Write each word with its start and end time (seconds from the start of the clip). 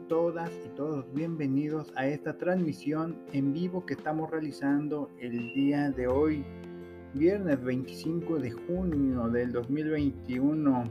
todas 0.00 0.50
y 0.64 0.68
todos 0.70 1.04
bienvenidos 1.12 1.92
a 1.96 2.06
esta 2.06 2.36
transmisión 2.38 3.16
en 3.32 3.52
vivo 3.52 3.84
que 3.84 3.94
estamos 3.94 4.30
realizando 4.30 5.10
el 5.20 5.52
día 5.54 5.90
de 5.90 6.06
hoy, 6.06 6.44
viernes 7.14 7.62
25 7.62 8.38
de 8.38 8.52
junio 8.52 9.28
del 9.28 9.52
2021. 9.52 10.84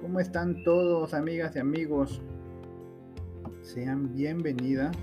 ¿Cómo 0.00 0.20
están 0.20 0.62
todos, 0.64 1.14
amigas 1.14 1.54
y 1.56 1.60
amigos? 1.60 2.20
Sean 3.62 4.12
bienvenidas. 4.12 4.96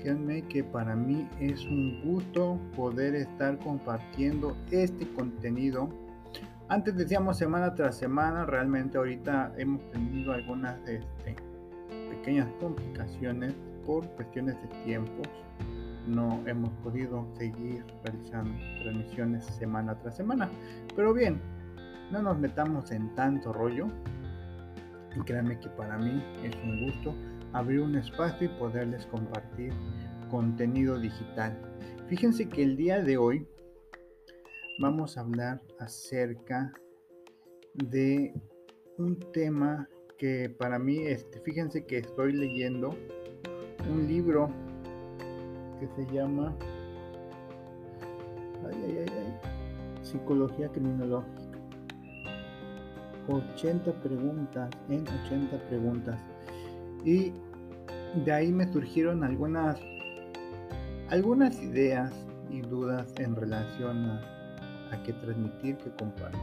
Créanme 0.00 0.42
que 0.48 0.64
para 0.64 0.96
mí 0.96 1.28
es 1.38 1.62
un 1.66 2.02
gusto 2.02 2.58
poder 2.74 3.14
estar 3.14 3.58
compartiendo 3.58 4.56
este 4.70 5.06
contenido 5.12 5.90
antes 6.70 6.96
decíamos 6.96 7.36
semana 7.36 7.74
tras 7.74 7.96
semana, 7.96 8.46
realmente 8.46 8.96
ahorita 8.96 9.52
hemos 9.58 9.82
tenido 9.90 10.32
algunas 10.32 10.78
este, 10.88 11.34
pequeñas 12.08 12.48
complicaciones 12.60 13.54
por 13.84 14.06
cuestiones 14.10 14.54
de 14.62 14.68
tiempos. 14.84 15.26
No 16.06 16.40
hemos 16.46 16.70
podido 16.84 17.26
seguir 17.36 17.84
realizando 18.04 18.54
transmisiones 18.82 19.44
semana 19.44 19.98
tras 19.98 20.16
semana. 20.16 20.48
Pero 20.94 21.12
bien, 21.12 21.40
no 22.12 22.22
nos 22.22 22.38
metamos 22.38 22.92
en 22.92 23.12
tanto 23.16 23.52
rollo. 23.52 23.88
Y 25.16 25.20
créanme 25.22 25.58
que 25.58 25.68
para 25.70 25.98
mí 25.98 26.22
es 26.44 26.54
un 26.62 26.86
gusto 26.86 27.14
abrir 27.52 27.80
un 27.80 27.96
espacio 27.96 28.46
y 28.46 28.58
poderles 28.60 29.06
compartir 29.06 29.72
contenido 30.30 31.00
digital. 31.00 31.58
Fíjense 32.06 32.48
que 32.48 32.62
el 32.62 32.76
día 32.76 33.02
de 33.02 33.16
hoy 33.16 33.46
vamos 34.80 35.18
a 35.18 35.20
hablar 35.20 35.60
acerca 35.78 36.72
de 37.74 38.32
un 38.96 39.20
tema 39.32 39.86
que 40.18 40.48
para 40.48 40.78
mí, 40.78 40.98
este, 41.06 41.38
fíjense 41.40 41.84
que 41.84 41.98
estoy 41.98 42.32
leyendo 42.32 42.96
un 43.90 44.08
libro 44.08 44.50
que 45.78 45.86
se 45.88 46.10
llama 46.12 46.56
Psicología 50.02 50.68
Criminológica. 50.70 51.40
80 53.28 54.02
preguntas 54.02 54.70
en 54.88 55.06
80 55.26 55.68
preguntas. 55.68 56.18
Y 57.04 57.34
de 58.24 58.32
ahí 58.32 58.50
me 58.50 58.70
surgieron 58.72 59.22
algunas 59.22 59.78
algunas 61.10 61.60
ideas 61.60 62.12
y 62.50 62.60
dudas 62.62 63.12
en 63.18 63.36
relación 63.36 64.06
a 64.06 64.39
a 64.90 65.02
que 65.02 65.12
transmitir, 65.12 65.76
que 65.78 65.90
compartir. 65.96 66.40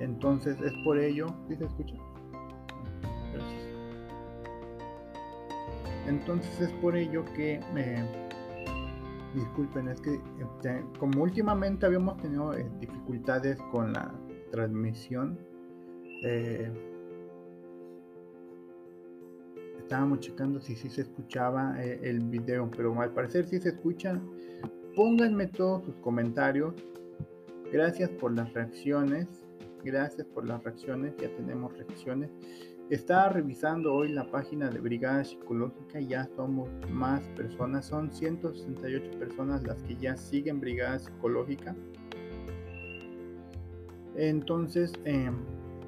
Entonces 0.00 0.60
es 0.60 0.72
por 0.84 0.98
ello, 0.98 1.26
¿sí 1.48 1.56
se 1.56 1.64
escucha? 1.64 1.94
Gracias. 3.32 3.62
Entonces 6.06 6.60
es 6.60 6.72
por 6.74 6.96
ello 6.96 7.24
que, 7.34 7.60
eh, 7.76 8.30
disculpen, 9.34 9.88
es 9.88 10.00
que 10.00 10.20
este, 10.40 10.84
como 10.98 11.22
últimamente 11.22 11.86
habíamos 11.86 12.18
tenido 12.18 12.52
eh, 12.54 12.70
dificultades 12.80 13.58
con 13.72 13.92
la 13.92 14.12
transmisión, 14.50 15.38
eh, 16.22 16.93
estábamos 19.84 20.20
checando 20.20 20.60
si 20.60 20.74
se 20.76 21.02
escuchaba 21.02 21.76
eh, 21.82 22.00
el 22.02 22.20
video, 22.20 22.70
pero 22.74 22.98
al 23.00 23.12
parecer 23.12 23.46
sí 23.46 23.60
se 23.60 23.68
escucha. 23.68 24.18
Pónganme 24.96 25.46
todos 25.48 25.84
sus 25.84 25.94
comentarios. 25.96 26.74
Gracias 27.70 28.08
por 28.10 28.34
las 28.34 28.52
reacciones. 28.54 29.28
Gracias 29.84 30.26
por 30.28 30.46
las 30.46 30.62
reacciones. 30.64 31.14
Ya 31.18 31.28
tenemos 31.36 31.76
reacciones. 31.76 32.30
Estaba 32.88 33.28
revisando 33.28 33.94
hoy 33.94 34.12
la 34.12 34.30
página 34.30 34.70
de 34.70 34.80
Brigada 34.80 35.22
Psicológica. 35.22 36.00
Ya 36.00 36.26
somos 36.34 36.70
más 36.88 37.22
personas. 37.36 37.84
Son 37.84 38.10
168 38.10 39.18
personas 39.18 39.64
las 39.64 39.82
que 39.82 39.96
ya 39.96 40.16
siguen 40.16 40.60
Brigada 40.60 40.98
Psicológica. 40.98 41.76
Entonces, 44.16 44.92
eh, 45.04 45.30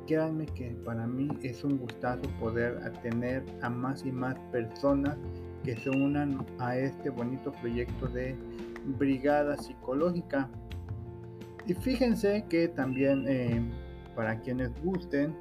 créanme 0.06 0.46
que 0.46 0.70
para 0.84 1.06
mí 1.06 1.28
es 1.42 1.64
un 1.64 1.78
gustazo 1.78 2.22
poder 2.40 2.80
tener 3.02 3.44
a 3.62 3.68
más 3.68 4.04
y 4.04 4.12
más 4.12 4.36
personas 4.52 5.16
que 5.64 5.76
se 5.76 5.90
unan 5.90 6.46
a 6.58 6.76
este 6.76 7.10
bonito 7.10 7.52
proyecto 7.52 8.06
de 8.06 8.36
brigada 8.98 9.56
psicológica. 9.56 10.48
Y 11.66 11.74
fíjense 11.74 12.44
que 12.48 12.68
también 12.68 13.24
eh, 13.26 13.60
para 14.14 14.40
quienes 14.40 14.70
gusten, 14.82 15.34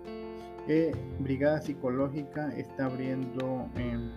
eh, 0.68 0.92
Brigada 1.20 1.62
Psicológica 1.62 2.50
está 2.58 2.86
abriendo 2.86 3.70
em, 3.76 4.10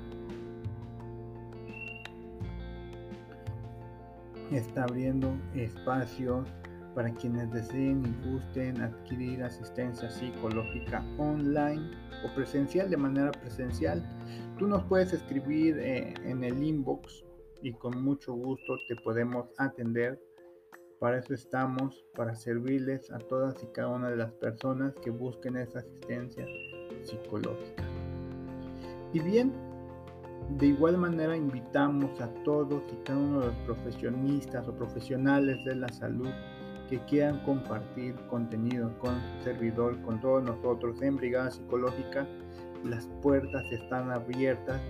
está 4.50 4.84
abriendo 4.84 5.31
espacios 5.54 6.48
para 6.94 7.12
quienes 7.15 7.50
deseen 7.53 8.03
y 8.04 8.31
gusten 8.31 8.81
adquirir 8.81 9.43
asistencia 9.43 10.10
psicológica 10.10 11.04
online 11.19 11.91
o 12.25 12.34
presencial 12.34 12.91
de 12.91 12.97
manera 12.97 13.31
presencial. 13.32 14.04
Tú 14.59 14.66
nos 14.66 14.84
puedes 14.84 15.12
escribir 15.12 15.78
eh, 15.78 16.15
en 16.25 16.43
el 16.44 16.62
inbox 16.62 17.25
y 17.62 17.72
con 17.72 18.03
mucho 18.03 18.34
gusto 18.34 18.78
te 18.88 18.97
podemos 18.97 19.49
atender. 19.59 20.21
Para 20.99 21.19
eso 21.19 21.34
estamos, 21.34 22.04
para 22.16 22.34
servirles 22.34 23.10
a 23.12 23.19
todas 23.19 23.62
y 23.62 23.66
cada 23.69 23.88
una 23.88 24.10
de 24.10 24.16
las 24.16 24.32
personas 24.32 24.94
que 24.97 25.10
busquen 25.10 25.56
esa 25.56 25.78
asistencia 25.78 26.44
psicológica. 27.03 27.84
Y 29.12 29.20
bien, 29.20 29.53
de 30.56 30.66
igual 30.66 30.97
manera 30.97 31.37
invitamos 31.37 32.20
a 32.20 32.28
todos 32.43 32.82
y 32.93 32.97
cada 33.05 33.19
uno 33.19 33.41
de 33.41 33.47
los 33.49 33.56
profesionistas 33.59 34.66
o 34.66 34.75
profesionales 34.75 35.56
de 35.65 35.76
la 35.76 35.88
salud 35.88 36.31
que 36.88 36.99
quieran 37.04 37.41
compartir 37.44 38.15
contenido 38.28 38.97
con 38.99 39.21
servidor, 39.44 40.00
con 40.03 40.21
todos 40.21 40.43
nosotros 40.43 41.00
en 41.03 41.16
Brigada 41.16 41.50
Psicológica, 41.50 42.26
las 42.84 43.06
puertas 43.22 43.65
están 43.71 44.10
abiertas 44.10 44.81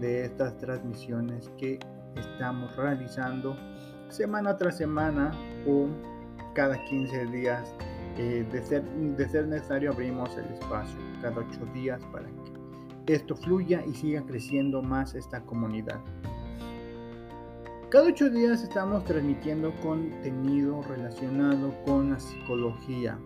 de 0.00 0.24
estas 0.24 0.56
transmisiones 0.58 1.50
que 1.58 1.78
estamos 2.16 2.74
realizando 2.76 3.56
semana 4.08 4.56
tras 4.56 4.76
semana 4.76 5.32
o 5.66 5.86
cada 6.54 6.82
15 6.84 7.26
días. 7.26 7.74
Eh, 8.16 8.46
de, 8.52 8.62
ser, 8.62 8.84
de 8.84 9.28
ser 9.28 9.48
necesario 9.48 9.90
abrimos 9.90 10.36
el 10.36 10.44
espacio 10.54 10.96
cada 11.20 11.36
8 11.36 11.66
días 11.74 12.00
para 12.12 12.28
que 13.06 13.14
esto 13.14 13.34
fluya 13.34 13.82
y 13.84 13.92
siga 13.92 14.22
creciendo 14.22 14.82
más 14.82 15.14
esta 15.14 15.40
comunidad. 15.40 16.00
Cada 17.94 18.08
ocho 18.08 18.28
días 18.28 18.60
estamos 18.64 19.04
transmitiendo 19.04 19.72
contenido 19.80 20.82
relacionado 20.82 21.72
con 21.84 22.10
la 22.10 22.18
psicología. 22.18 23.16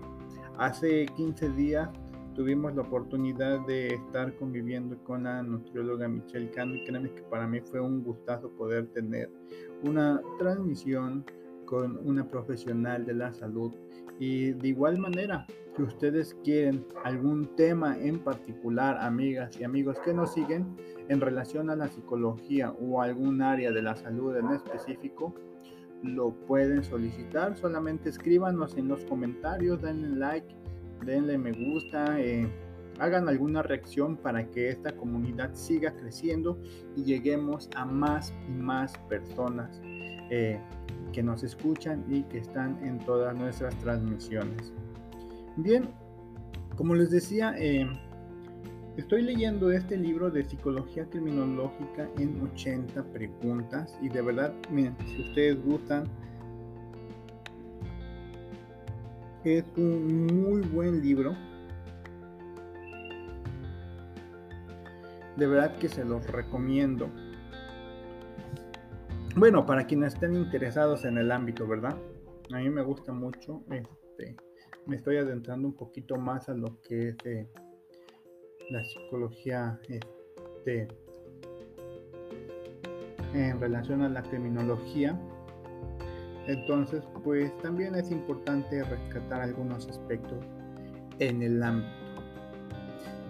Hace 0.58 1.06
15 1.16 1.48
días 1.52 1.88
tuvimos 2.34 2.74
la 2.74 2.82
oportunidad 2.82 3.66
de 3.66 3.94
estar 3.94 4.36
conviviendo 4.36 5.02
con 5.04 5.24
la 5.24 5.42
nutrióloga 5.42 6.06
Michelle 6.06 6.50
Cano 6.50 6.74
y 6.74 6.84
créanme 6.84 7.14
que 7.14 7.22
para 7.22 7.46
mí 7.46 7.62
fue 7.62 7.80
un 7.80 8.04
gustazo 8.04 8.50
poder 8.58 8.88
tener 8.88 9.32
una 9.84 10.20
transmisión 10.38 11.24
con 11.64 12.06
una 12.06 12.28
profesional 12.28 13.06
de 13.06 13.14
la 13.14 13.32
salud 13.32 13.72
y 14.18 14.52
de 14.52 14.68
igual 14.68 14.98
manera 14.98 15.46
si 15.78 15.82
ustedes 15.84 16.36
quieren 16.42 16.84
algún 17.04 17.54
tema 17.54 17.96
en 18.00 18.18
particular 18.18 18.98
amigas 19.00 19.60
y 19.60 19.64
amigos 19.64 19.96
que 20.04 20.12
nos 20.12 20.34
siguen 20.34 20.76
en 21.08 21.20
relación 21.20 21.70
a 21.70 21.76
la 21.76 21.86
psicología 21.86 22.72
o 22.72 23.00
algún 23.00 23.40
área 23.42 23.70
de 23.70 23.82
la 23.82 23.94
salud 23.94 24.36
en 24.36 24.50
específico, 24.50 25.34
lo 26.02 26.32
pueden 26.46 26.82
solicitar. 26.82 27.56
Solamente 27.56 28.08
escríbanos 28.08 28.76
en 28.76 28.88
los 28.88 29.04
comentarios, 29.04 29.80
denle 29.80 30.16
like, 30.16 30.56
denle 31.06 31.38
me 31.38 31.52
gusta, 31.52 32.20
eh, 32.20 32.48
hagan 32.98 33.28
alguna 33.28 33.62
reacción 33.62 34.16
para 34.16 34.50
que 34.50 34.70
esta 34.70 34.96
comunidad 34.96 35.54
siga 35.54 35.94
creciendo 35.94 36.60
y 36.96 37.04
lleguemos 37.04 37.70
a 37.76 37.84
más 37.84 38.34
y 38.48 38.50
más 38.50 38.98
personas 39.08 39.80
eh, 40.30 40.58
que 41.12 41.22
nos 41.22 41.42
escuchan 41.42 42.04
y 42.08 42.22
que 42.24 42.38
están 42.38 42.78
en 42.84 42.98
todas 42.98 43.36
nuestras 43.36 43.74
transmisiones. 43.78 44.72
Bien, 45.56 45.88
como 46.76 46.94
les 46.94 47.10
decía, 47.10 47.54
eh, 47.58 47.86
Estoy 48.98 49.22
leyendo 49.22 49.70
este 49.70 49.96
libro 49.96 50.28
de 50.28 50.42
psicología 50.42 51.08
criminológica 51.08 52.08
en 52.18 52.42
80 52.42 53.04
preguntas 53.12 53.96
y 54.02 54.08
de 54.08 54.20
verdad, 54.22 54.52
miren, 54.72 54.96
si 55.06 55.22
ustedes 55.22 55.64
gustan, 55.64 56.02
es 59.44 59.64
un 59.76 60.26
muy 60.26 60.62
buen 60.62 61.00
libro. 61.00 61.36
De 65.36 65.46
verdad 65.46 65.76
que 65.76 65.88
se 65.88 66.04
los 66.04 66.26
recomiendo. 66.26 67.08
Bueno, 69.38 69.64
para 69.64 69.86
quienes 69.86 70.14
estén 70.14 70.34
interesados 70.34 71.04
en 71.04 71.16
el 71.16 71.30
ámbito, 71.30 71.64
¿verdad? 71.64 71.96
a 72.52 72.58
mí 72.58 72.68
me 72.70 72.82
gusta 72.82 73.12
mucho. 73.12 73.62
Este, 73.70 74.34
me 74.84 74.96
estoy 74.96 75.18
adentrando 75.18 75.68
un 75.68 75.74
poquito 75.74 76.16
más 76.16 76.48
a 76.48 76.54
lo 76.54 76.80
que 76.82 77.10
es 77.10 77.16
la 78.68 78.82
psicología 78.82 79.78
este, 79.88 80.88
en 83.32 83.60
relación 83.60 84.02
a 84.02 84.08
la 84.08 84.24
criminología. 84.24 85.16
Entonces, 86.48 87.04
pues 87.22 87.56
también 87.58 87.94
es 87.94 88.10
importante 88.10 88.82
rescatar 88.82 89.40
algunos 89.40 89.88
aspectos 89.88 90.44
en 91.20 91.44
el 91.44 91.62
ámbito. 91.62 91.92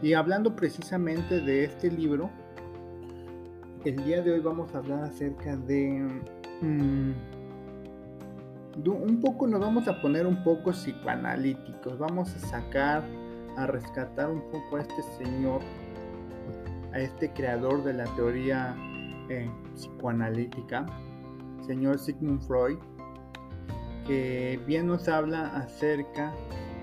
Y 0.01 0.15
hablando 0.15 0.57
precisamente 0.57 1.43
de 1.43 1.65
este 1.65 1.91
libro, 1.91 2.31
el 3.85 4.05
día 4.05 4.23
de 4.23 4.33
hoy 4.33 4.41
vamos 4.41 4.75
a 4.75 4.79
hablar 4.79 5.05
acerca 5.05 5.57
de... 5.57 6.05
Mm, 6.61 7.13
un 8.87 9.21
poco 9.21 9.47
nos 9.47 9.61
vamos 9.61 9.89
a 9.89 10.01
poner 10.01 10.27
un 10.27 10.43
poco 10.45 10.71
psicoanalíticos, 10.71 11.99
vamos 11.99 12.35
a 12.37 12.39
sacar, 12.39 13.05
a 13.57 13.67
rescatar 13.67 14.31
un 14.31 14.41
poco 14.53 14.77
a 14.77 14.81
este 14.83 15.03
señor, 15.19 15.61
a 16.93 17.01
este 17.01 17.33
creador 17.33 17.83
de 17.83 17.95
la 17.95 18.05
teoría 18.15 18.77
eh, 19.31 19.51
psicoanalítica, 19.75 20.87
señor 21.67 21.99
Sigmund 21.99 22.41
Freud, 22.43 22.79
que 24.07 24.61
bien 24.65 24.87
nos 24.87 25.09
habla 25.09 25.57
acerca 25.57 26.33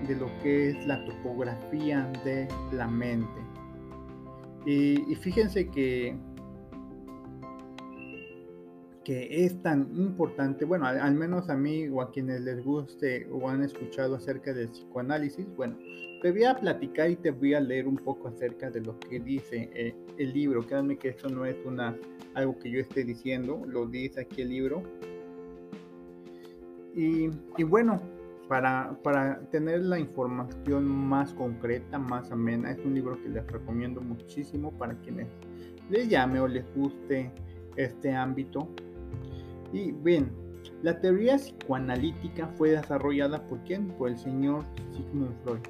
de 0.06 0.16
lo 0.16 0.26
que 0.42 0.70
es 0.70 0.86
la 0.86 1.02
topografía 1.06 2.10
de 2.24 2.46
la 2.72 2.86
mente. 2.86 3.40
Y, 4.66 5.10
y 5.10 5.14
fíjense 5.14 5.68
que 5.68 6.14
que 9.06 9.44
es 9.44 9.62
tan 9.62 9.88
importante, 9.94 10.64
bueno, 10.64 10.84
al, 10.84 11.14
menos 11.14 11.48
a 11.48 11.56
mí 11.56 11.86
o 11.86 12.02
a 12.02 12.10
quienes 12.10 12.40
les 12.40 12.64
guste 12.64 13.28
o 13.30 13.48
han 13.48 13.62
escuchado 13.62 14.16
acerca 14.16 14.52
del 14.52 14.68
psicoanálisis, 14.68 15.46
bueno, 15.54 15.78
te 16.20 16.32
voy 16.32 16.42
a 16.42 16.58
platicar 16.58 17.08
y 17.10 17.14
te 17.14 17.30
voy 17.30 17.54
a 17.54 17.60
leer 17.60 17.86
un 17.86 17.94
poco 17.94 18.26
acerca 18.26 18.68
de 18.68 18.80
lo 18.80 18.98
que 18.98 19.20
dice 19.20 19.70
eh, 19.74 19.94
el 20.18 20.32
libro. 20.32 20.66
Créanme 20.66 20.96
que 20.98 21.10
eso 21.10 21.28
no 21.28 21.46
es 21.46 21.54
una, 21.64 21.96
algo 22.34 22.58
que 22.58 22.68
yo 22.68 22.80
esté 22.80 23.04
diciendo, 23.04 23.62
lo 23.64 23.86
dice 23.86 24.22
aquí 24.22 24.42
el 24.42 24.48
libro. 24.48 24.82
Y, 26.96 27.30
y 27.56 27.62
bueno, 27.62 28.02
para, 28.48 28.98
para, 29.04 29.38
tener 29.52 29.84
la 29.84 30.00
información 30.00 30.84
más 30.84 31.32
concreta, 31.32 31.96
más 31.96 32.32
amena, 32.32 32.72
es 32.72 32.84
un 32.84 32.94
libro 32.94 33.22
que 33.22 33.28
les 33.28 33.46
recomiendo 33.46 34.00
muchísimo 34.00 34.76
para 34.76 34.98
quienes 34.98 35.28
les 35.90 36.08
llame 36.08 36.40
o 36.40 36.48
les 36.48 36.64
guste 36.74 37.30
este 37.76 38.12
ámbito 38.12 38.68
y 39.72 39.92
bien, 39.92 40.30
la 40.82 41.00
teoría 41.00 41.36
psicoanalítica 41.36 42.48
fue 42.56 42.70
desarrollada 42.70 43.42
por 43.48 43.58
quién? 43.64 43.88
Por 43.88 44.10
el 44.10 44.18
señor 44.18 44.64
Sigmund 44.92 45.34
Freud. 45.42 45.60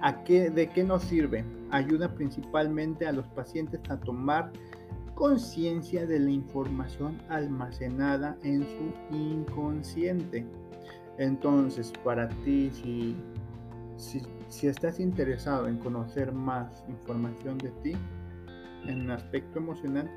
¿A 0.00 0.22
qué, 0.24 0.50
¿De 0.50 0.68
qué 0.68 0.84
nos 0.84 1.02
sirve? 1.02 1.44
Ayuda 1.70 2.14
principalmente 2.14 3.06
a 3.06 3.12
los 3.12 3.26
pacientes 3.28 3.80
a 3.88 3.98
tomar 3.98 4.52
conciencia 5.14 6.06
de 6.06 6.20
la 6.20 6.30
información 6.30 7.20
almacenada 7.28 8.36
en 8.44 8.62
su 8.62 9.16
inconsciente. 9.16 10.46
Entonces, 11.18 11.92
para 12.04 12.28
ti, 12.44 12.70
si, 12.70 13.16
si, 13.96 14.22
si, 14.48 14.68
estás 14.68 15.00
interesado 15.00 15.66
en 15.66 15.78
conocer 15.78 16.32
más 16.32 16.84
información 16.88 17.58
de 17.58 17.70
ti, 17.82 17.92
en 18.86 19.00
un 19.00 19.10
aspecto 19.10 19.58
emocional, 19.58 20.08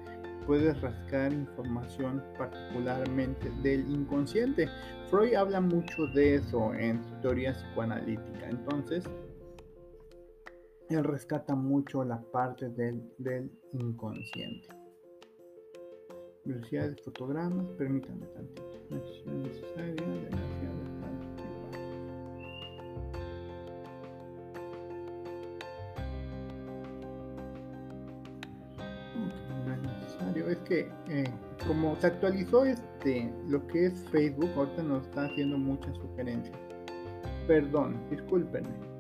puedes 0.46 0.80
rascar 0.82 1.34
información 1.34 2.24
particularmente 2.38 3.50
del 3.62 3.90
inconsciente. 3.90 4.68
Freud 5.10 5.36
habla 5.36 5.62
mucho 5.62 6.08
de 6.16 6.36
eso 6.36 6.74
en 6.74 7.04
su 7.04 7.16
teoría 7.22 7.54
psicoanalítica. 7.54 8.50
Entonces, 8.50 9.04
él 10.90 11.04
rescata 11.04 11.56
mucho 11.56 12.04
la 12.04 12.22
parte 12.32 12.70
del, 12.70 13.02
del 13.18 13.52
inconsciente. 13.74 14.68
Velocidad 16.44 16.90
de 16.90 16.96
fotogramas, 17.04 17.68
permítanme 17.78 18.26
tantito. 18.28 18.80
necesaria, 18.90 19.94
es 19.96 20.01
eh, 30.80 31.24
como 31.68 31.96
se 31.98 32.08
actualizó 32.08 32.66
este 32.66 33.32
lo 33.48 33.66
que 33.68 33.88
es 33.88 33.94
Facebook, 34.10 34.50
ahorita 34.56 34.84
nos 34.84 35.04
está 35.06 35.26
haciendo 35.26 35.58
muchas 35.58 35.96
sugerencias. 35.98 36.58
Perdón, 37.48 37.98
discúlpenme. 38.10 38.92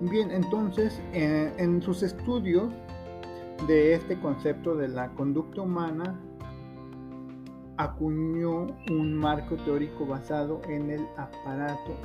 Bien, 0.00 0.30
entonces 0.30 1.00
eh, 1.12 1.52
en 1.58 1.82
sus 1.82 2.02
estudios 2.02 2.72
de 3.66 3.94
este 3.94 4.18
concepto 4.18 4.74
de 4.74 4.88
la 4.88 5.10
conducta 5.10 5.60
humana 5.60 6.18
acuñó 7.76 8.66
un 8.90 9.14
marco 9.14 9.56
teórico 9.56 10.06
basado 10.06 10.60
en 10.68 10.90
el 10.90 11.06
aparato 11.16 11.96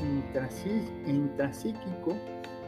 intrapsíquico 1.08 2.16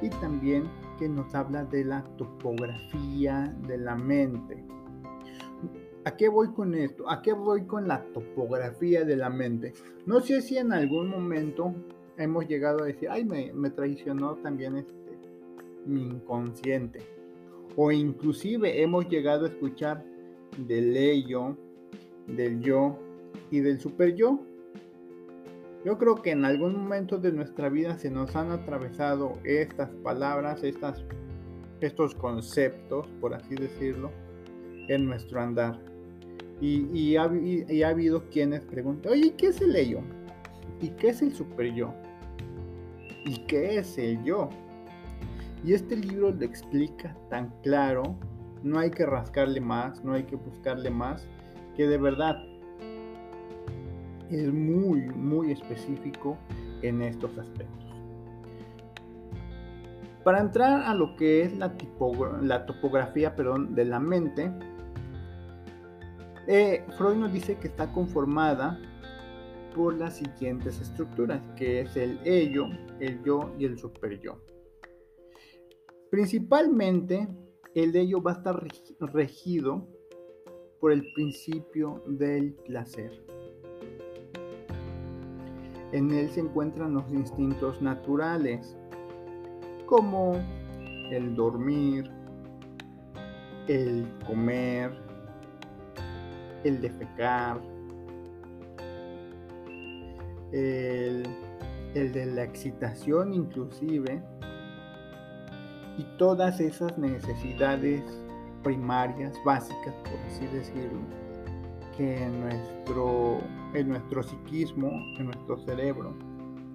y 0.02 0.10
también 0.10 0.64
que 0.98 1.08
nos 1.08 1.34
habla 1.36 1.64
de 1.66 1.86
la 1.86 2.04
topografía 2.18 3.56
de 3.68 3.78
la 3.78 3.96
mente. 3.96 4.64
¿A 6.06 6.16
qué 6.16 6.30
voy 6.30 6.54
con 6.54 6.74
esto? 6.74 7.10
¿A 7.10 7.22
qué 7.22 7.34
voy 7.34 7.66
con 7.66 7.88
la 7.88 8.02
topografía 8.14 9.04
de 9.04 9.18
la 9.18 9.30
mente? 9.30 9.74
No 10.06 10.22
sé 10.22 10.42
si 10.42 10.58
en 10.58 10.72
algún 10.72 11.10
momento 11.10 11.74
hemos 12.18 12.48
llegado 12.48 12.84
a 12.84 12.88
decir, 12.88 13.10
ay, 13.10 13.26
me, 13.26 13.70
traicionó 13.72 14.36
también 14.36 14.78
este, 14.78 15.18
mi 15.86 16.04
inconsciente. 16.04 17.02
O 17.76 17.92
inclusive 17.92 18.82
hemos 18.82 19.08
llegado 19.10 19.46
a 19.46 19.50
escuchar 19.50 20.04
del 20.58 20.96
ello, 20.96 21.58
del 22.26 22.62
yo 22.62 22.98
y 23.52 23.60
del 23.60 23.80
super 23.80 24.16
yo. 24.16 24.40
Yo 25.88 25.98
creo 25.98 26.22
que 26.22 26.32
en 26.32 26.44
algún 26.44 26.76
momento 26.76 27.18
de 27.18 27.32
nuestra 27.32 27.70
vida 27.70 27.98
se 27.98 28.12
nos 28.12 28.36
han 28.36 28.52
atravesado 28.52 29.40
estas 29.46 29.90
palabras, 30.04 30.62
estas, 30.62 31.02
estos 31.80 32.14
conceptos, 32.14 33.08
por 33.22 33.34
así 33.34 33.56
decirlo, 33.56 34.12
en 34.90 35.06
nuestro 35.06 35.40
andar. 35.40 35.80
Y, 36.60 37.16
ha, 37.16 37.24
habido 37.24 38.30
quienes 38.30 38.64
preguntan, 38.64 39.14
oye, 39.14 39.34
¿qué 39.38 39.48
es 39.48 39.62
el 39.62 39.74
ello? 39.78 40.02
¿Y 40.82 40.90
qué 40.90 41.08
es 41.08 41.22
el 41.22 41.34
super 41.34 41.74
yo? 41.74 41.94
¿Y 43.24 43.38
qué 43.48 43.78
es 43.78 43.98
el 43.98 44.22
yo? 44.26 44.50
Y 45.64 45.72
este 45.72 45.96
libro 45.96 46.32
lo 46.32 46.44
explica 46.44 47.16
tan 47.30 47.50
claro, 47.64 48.20
no 48.62 48.78
hay 48.78 48.92
que 48.92 49.06
rascarle 49.06 49.62
más, 49.62 50.04
no 50.04 50.12
hay 50.12 50.24
que 50.24 50.36
buscarle 50.36 50.90
más, 50.90 51.26
que 51.78 51.88
de 51.88 51.98
verdad 51.98 52.44
es 54.30 54.52
muy, 54.52 55.02
muy 55.10 55.52
específico 55.52 56.38
en 56.82 57.02
estos 57.02 57.38
aspectos. 57.38 57.86
Para 60.24 60.42
entrar 60.42 60.82
a 60.82 60.94
lo 60.94 61.16
que 61.16 61.44
es 61.44 61.58
la, 61.58 61.74
la 62.42 62.66
topografía 62.66 63.36
perdón, 63.36 63.76
de 63.76 63.86
la 63.86 64.00
mente, 64.00 64.52
eh, 66.48 66.84
Freud 66.98 67.16
nos 67.16 67.32
dice 67.32 67.58
que 67.58 67.68
está 67.68 67.92
conformada 67.92 68.80
por 69.76 69.96
las 69.96 70.18
siguientes 70.18 70.82
estructuras, 70.82 71.42
que 71.56 71.82
es 71.82 71.96
el 71.96 72.20
ello, 72.26 72.66
el 73.00 73.24
yo 73.24 73.54
y 73.60 73.66
el 73.66 73.78
super 73.78 74.20
yo. 74.20 74.42
Principalmente, 76.10 77.28
el 77.76 77.96
ello 77.96 78.22
va 78.22 78.32
a 78.32 78.36
estar 78.36 78.68
regido 79.00 79.88
por 80.80 80.92
el 80.92 81.12
principio 81.14 82.04
del 82.08 82.54
placer. 82.66 83.12
En 85.92 86.12
él 86.12 86.30
se 86.30 86.42
encuentran 86.42 86.94
los 86.94 87.10
instintos 87.12 87.82
naturales, 87.82 88.78
como 89.86 90.34
el 91.12 91.36
dormir, 91.36 92.12
el 93.68 94.08
comer, 94.26 94.92
el 96.64 96.82
defecar, 96.82 97.62
el, 100.52 101.24
de 101.94 102.26
la 102.26 102.44
excitación 102.44 103.34
inclusive, 103.34 104.22
y 105.98 106.04
todas 106.18 106.60
esas 106.60 106.98
necesidades 106.98 108.04
primarias, 108.64 109.34
básicas, 109.46 109.94
por 110.04 110.20
así 110.28 110.46
decirlo, 110.48 111.00
en 112.00 112.42
nuestro, 112.42 113.40
en 113.74 113.90
nuestro 113.90 114.24
psiquismo, 114.24 114.90
en 115.18 115.26
nuestro 115.26 115.58
cerebro, 115.58 116.14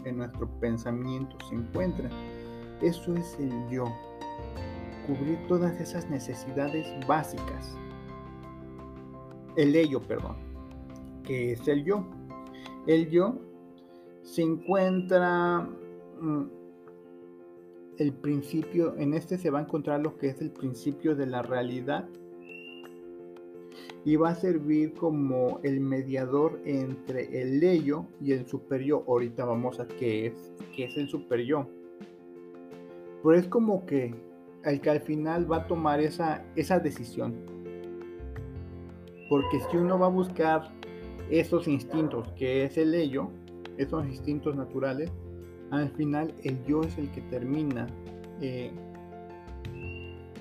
en 0.04 0.18
nuestro 0.18 0.48
pensamiento 0.60 1.36
se 1.48 1.54
encuentra. 1.54 2.10
Eso 2.80 3.14
es 3.14 3.38
el 3.38 3.68
yo. 3.70 3.84
Cubrir 5.06 5.38
todas 5.48 5.80
esas 5.80 6.08
necesidades 6.10 6.86
básicas. 7.06 7.76
el 9.56 9.76
ello, 9.76 10.00
perdón, 10.00 10.36
que 11.24 11.52
es 11.52 11.68
el 11.68 11.84
yo. 11.84 12.04
El 12.86 13.10
yo 13.10 13.38
se 14.22 14.42
encuentra 14.42 15.68
mm, 16.20 16.44
el 17.98 18.12
principio, 18.14 18.96
en 18.96 19.14
este 19.14 19.38
se 19.38 19.50
va 19.50 19.60
a 19.60 19.62
encontrar 19.62 20.00
lo 20.00 20.16
que 20.16 20.28
es 20.28 20.40
el 20.40 20.50
principio 20.50 21.14
de 21.14 21.26
la 21.26 21.42
realidad 21.42 22.08
y 24.04 24.16
va 24.16 24.30
a 24.30 24.34
servir 24.34 24.94
como 24.94 25.60
el 25.62 25.80
mediador 25.80 26.60
entre 26.64 27.40
el 27.40 27.62
ello 27.62 28.06
y 28.20 28.32
el 28.32 28.46
superior. 28.46 29.04
Ahorita 29.06 29.44
vamos 29.44 29.78
a 29.80 29.86
qué 29.86 30.26
es, 30.26 30.52
qué 30.74 30.84
es 30.84 30.96
el 30.96 31.08
superior. 31.08 31.68
Pero 33.22 33.34
es 33.36 33.46
como 33.46 33.86
que 33.86 34.14
el 34.64 34.80
que 34.80 34.90
al 34.90 35.00
final 35.00 35.50
va 35.50 35.58
a 35.58 35.66
tomar 35.66 36.00
esa, 36.00 36.44
esa 36.56 36.78
decisión. 36.80 37.34
Porque 39.28 39.60
si 39.70 39.76
uno 39.76 39.98
va 39.98 40.06
a 40.06 40.10
buscar 40.10 40.72
esos 41.30 41.68
instintos, 41.68 42.28
que 42.32 42.64
es 42.64 42.76
el 42.76 42.94
ello, 42.94 43.30
esos 43.78 44.04
instintos 44.06 44.56
naturales, 44.56 45.10
al 45.70 45.90
final 45.90 46.34
el 46.42 46.62
yo 46.66 46.82
es 46.82 46.98
el 46.98 47.10
que 47.12 47.22
termina 47.22 47.86
eh, 48.40 48.72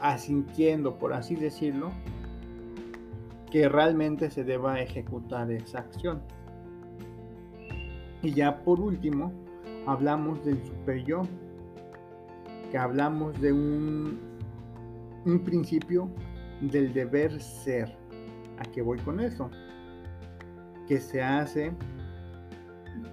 asintiendo, 0.02 0.98
por 0.98 1.14
así 1.14 1.36
decirlo, 1.36 1.92
que 3.52 3.68
realmente 3.68 4.32
se 4.32 4.44
deba 4.44 4.80
ejecutar 4.80 5.52
esa 5.52 5.80
acción. 5.80 6.22
Y 8.24 8.34
ya 8.34 8.64
por 8.64 8.80
último, 8.80 9.34
hablamos 9.86 10.44
del 10.46 10.64
super 10.66 11.04
yo, 11.04 11.24
que 12.72 12.78
hablamos 12.78 13.40
de 13.42 13.52
un, 13.52 14.20
un 15.26 15.40
principio 15.44 16.10
del 16.62 16.94
deber 16.94 17.40
ser. 17.42 17.94
¿A 18.58 18.64
qué 18.64 18.82
voy 18.82 19.00
con 19.00 19.20
eso? 19.20 19.50
Que 20.88 21.00
se 21.00 21.22
hace, 21.22 21.74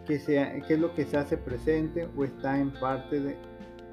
que, 0.06 0.14
es 0.14 0.78
lo 0.78 0.94
que 0.94 1.04
se 1.04 1.16
hace 1.16 1.36
presente 1.36 2.08
o 2.16 2.24
está 2.24 2.60
en 2.60 2.72
parte 2.74 3.20
de, 3.20 3.36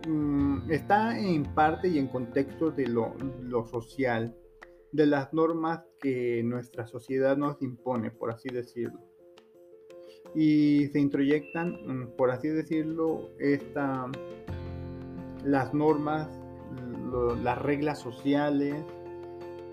mm, 0.08 0.70
está 0.70 1.18
en 1.18 1.44
parte 1.44 1.88
y 1.88 1.98
en 1.98 2.08
contexto 2.08 2.70
de 2.70 2.88
lo, 2.88 3.16
lo 3.42 3.66
social, 3.66 4.36
de 4.96 5.06
las 5.06 5.34
normas 5.34 5.82
que 6.00 6.42
nuestra 6.44 6.86
sociedad 6.86 7.36
nos 7.36 7.62
impone, 7.62 8.12
por 8.12 8.32
así 8.32 8.48
decirlo. 8.48 9.00
Y 10.34 10.88
se 10.88 11.00
introyectan, 11.00 11.74
mm, 11.86 12.16
por 12.16 12.32
así 12.32 12.48
decirlo, 12.48 13.30
esta, 13.40 14.10
las 15.44 15.74
normas, 15.74 16.30
las 17.44 17.62
reglas 17.62 18.00
sociales 18.00 18.76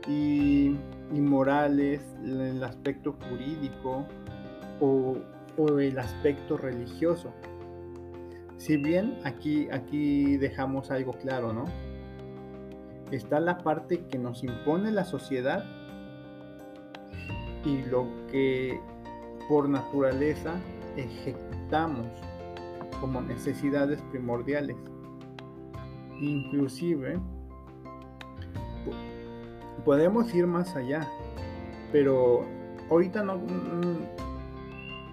y, 0.09 0.76
morales, 1.12 2.00
el 2.25 2.62
aspecto 2.64 3.12
jurídico 3.29 4.07
o, 4.81 5.17
o, 5.57 5.79
el 5.79 5.99
aspecto 5.99 6.57
religioso. 6.57 7.33
Si 8.57 8.76
bien 8.76 9.19
aquí, 9.25 9.69
aquí 9.71 10.37
dejamos 10.37 10.91
algo 10.91 11.12
claro, 11.12 11.52
¿no? 11.52 11.64
Está 13.11 13.40
la 13.40 13.59
parte 13.59 14.04
que 14.06 14.18
nos 14.18 14.42
impone 14.42 14.90
la 14.90 15.04
sociedad 15.04 15.64
y 17.64 17.82
lo 17.82 18.06
que 18.30 18.80
por 19.49 19.68
naturaleza 19.68 20.54
ejecutamos 20.97 22.06
como 23.00 23.21
necesidades 23.21 24.00
primordiales. 24.11 24.76
Inclusive 26.21 27.21
podemos 29.85 30.32
ir 30.35 30.47
más 30.47 30.76
allá, 30.76 31.09
pero 31.90 32.47
ahorita 32.90 33.25
no 33.25 33.40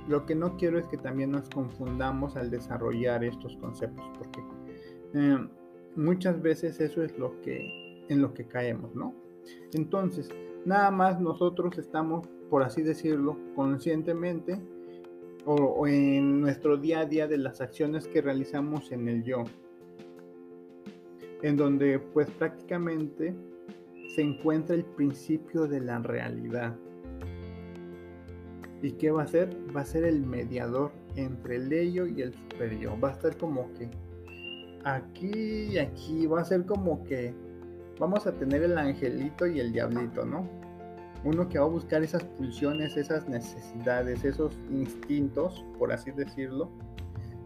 lo 0.08 0.26
que 0.26 0.34
no 0.34 0.58
quiero 0.58 0.80
es 0.80 0.86
que 0.88 0.98
también 0.98 1.32
nos 1.32 1.48
confundamos 1.50 2.36
al 2.36 2.50
desarrollar 2.50 3.24
estos 3.24 3.56
conceptos, 3.58 4.04
porque 4.18 4.44
eh, 5.14 5.48
muchas 5.96 6.42
veces 6.42 6.80
eso 6.80 7.04
es 7.04 7.18
lo 7.18 7.40
que 7.42 7.90
en 8.10 8.22
lo 8.22 8.34
que 8.34 8.46
caemos, 8.46 8.94
¿no? 8.96 9.14
Entonces, 9.74 10.30
nada 10.66 10.92
más 10.92 11.22
nosotros 11.22 11.78
estamos, 11.78 12.28
por 12.50 12.64
así 12.64 12.82
decirlo, 12.82 13.38
conscientemente 13.56 14.60
o, 15.46 15.88
en 15.88 16.42
nuestro 16.42 16.78
día 16.78 17.00
a 17.02 17.06
día 17.06 17.28
de 17.28 17.38
las 17.38 17.62
acciones 17.62 18.08
que 18.08 18.22
realizamos 18.22 18.92
en 18.92 19.08
el 19.08 19.24
yo, 19.24 19.44
en 21.42 21.56
donde 21.56 22.00
pues 22.00 22.30
prácticamente 22.32 23.34
se 24.16 24.22
encuentra 24.22 24.76
el 24.76 24.86
principio 24.86 25.68
de 25.68 25.80
la 25.82 26.00
realidad. 26.00 26.76
¿Y 28.82 28.94
qué 28.94 29.12
va 29.12 29.24
a 29.24 29.28
ser? 29.28 29.56
Va 29.76 29.82
a 29.82 29.86
ser 29.86 30.06
el 30.06 30.26
mediador 30.26 30.92
entre 31.16 31.58
el 31.58 31.72
ello 31.72 32.08
y 32.08 32.22
el 32.22 32.34
superior. 32.34 32.94
Va 33.04 33.10
a 33.10 33.12
estar 33.14 33.38
como 33.38 33.74
que 33.74 33.90
aquí 34.84 35.78
aquí. 35.78 36.26
Va 36.28 36.42
a 36.42 36.46
ser 36.46 36.66
como 36.66 37.04
que 37.04 37.34
vamos 38.00 38.26
a 38.26 38.32
tener 38.34 38.64
el 38.64 38.78
angelito 38.78 39.46
y 39.46 39.60
el 39.60 39.72
diablito, 39.74 40.26
¿no? 40.26 40.48
Uno 41.24 41.50
que 41.50 41.60
va 41.60 41.66
a 41.66 41.70
buscar 41.70 42.02
esas 42.02 42.24
pulsiones, 42.24 42.96
esas 42.96 43.28
necesidades, 43.28 44.24
esos 44.24 44.58
instintos, 44.72 45.66
por 45.78 45.92
así 45.92 46.12
decirlo, 46.12 46.70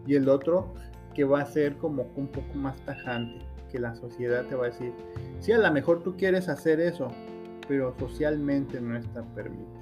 y 0.06 0.14
el 0.14 0.28
otro 0.28 0.72
que 1.12 1.24
va 1.24 1.40
a 1.40 1.46
ser 1.46 1.76
como 1.76 2.06
un 2.16 2.28
poco 2.28 2.54
más 2.54 2.76
tajante, 2.84 3.44
que 3.70 3.80
la 3.80 3.94
sociedad 3.96 4.44
te 4.46 4.54
va 4.54 4.66
a 4.66 4.68
decir, 4.68 4.92
sí, 5.40 5.50
a 5.50 5.58
lo 5.58 5.72
mejor 5.72 6.02
tú 6.02 6.16
quieres 6.16 6.48
hacer 6.48 6.78
eso, 6.78 7.10
pero 7.66 7.94
socialmente 7.98 8.80
no 8.80 8.96
está 8.96 9.22
permitido. 9.34 9.74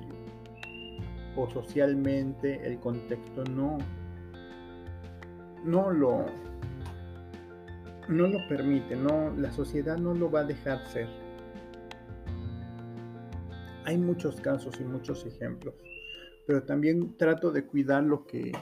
O 1.36 1.48
socialmente 1.50 2.66
el 2.66 2.78
contexto 2.78 3.44
no, 3.44 3.78
no 5.64 5.90
lo, 5.90 6.26
no 8.08 8.26
lo 8.26 8.46
permite, 8.48 8.96
no, 8.96 9.30
la 9.36 9.52
sociedad 9.52 9.96
no 9.96 10.14
lo 10.14 10.30
va 10.30 10.40
a 10.40 10.44
dejar 10.44 10.86
ser. 10.86 11.08
Hay 13.84 13.98
muchos 13.98 14.40
casos 14.40 14.80
y 14.80 14.84
muchos 14.84 15.26
ejemplos, 15.26 15.74
pero 16.46 16.62
también 16.62 17.16
trato 17.16 17.50
de 17.50 17.66
cuidar 17.66 18.04
lo 18.04 18.26
que 18.26 18.52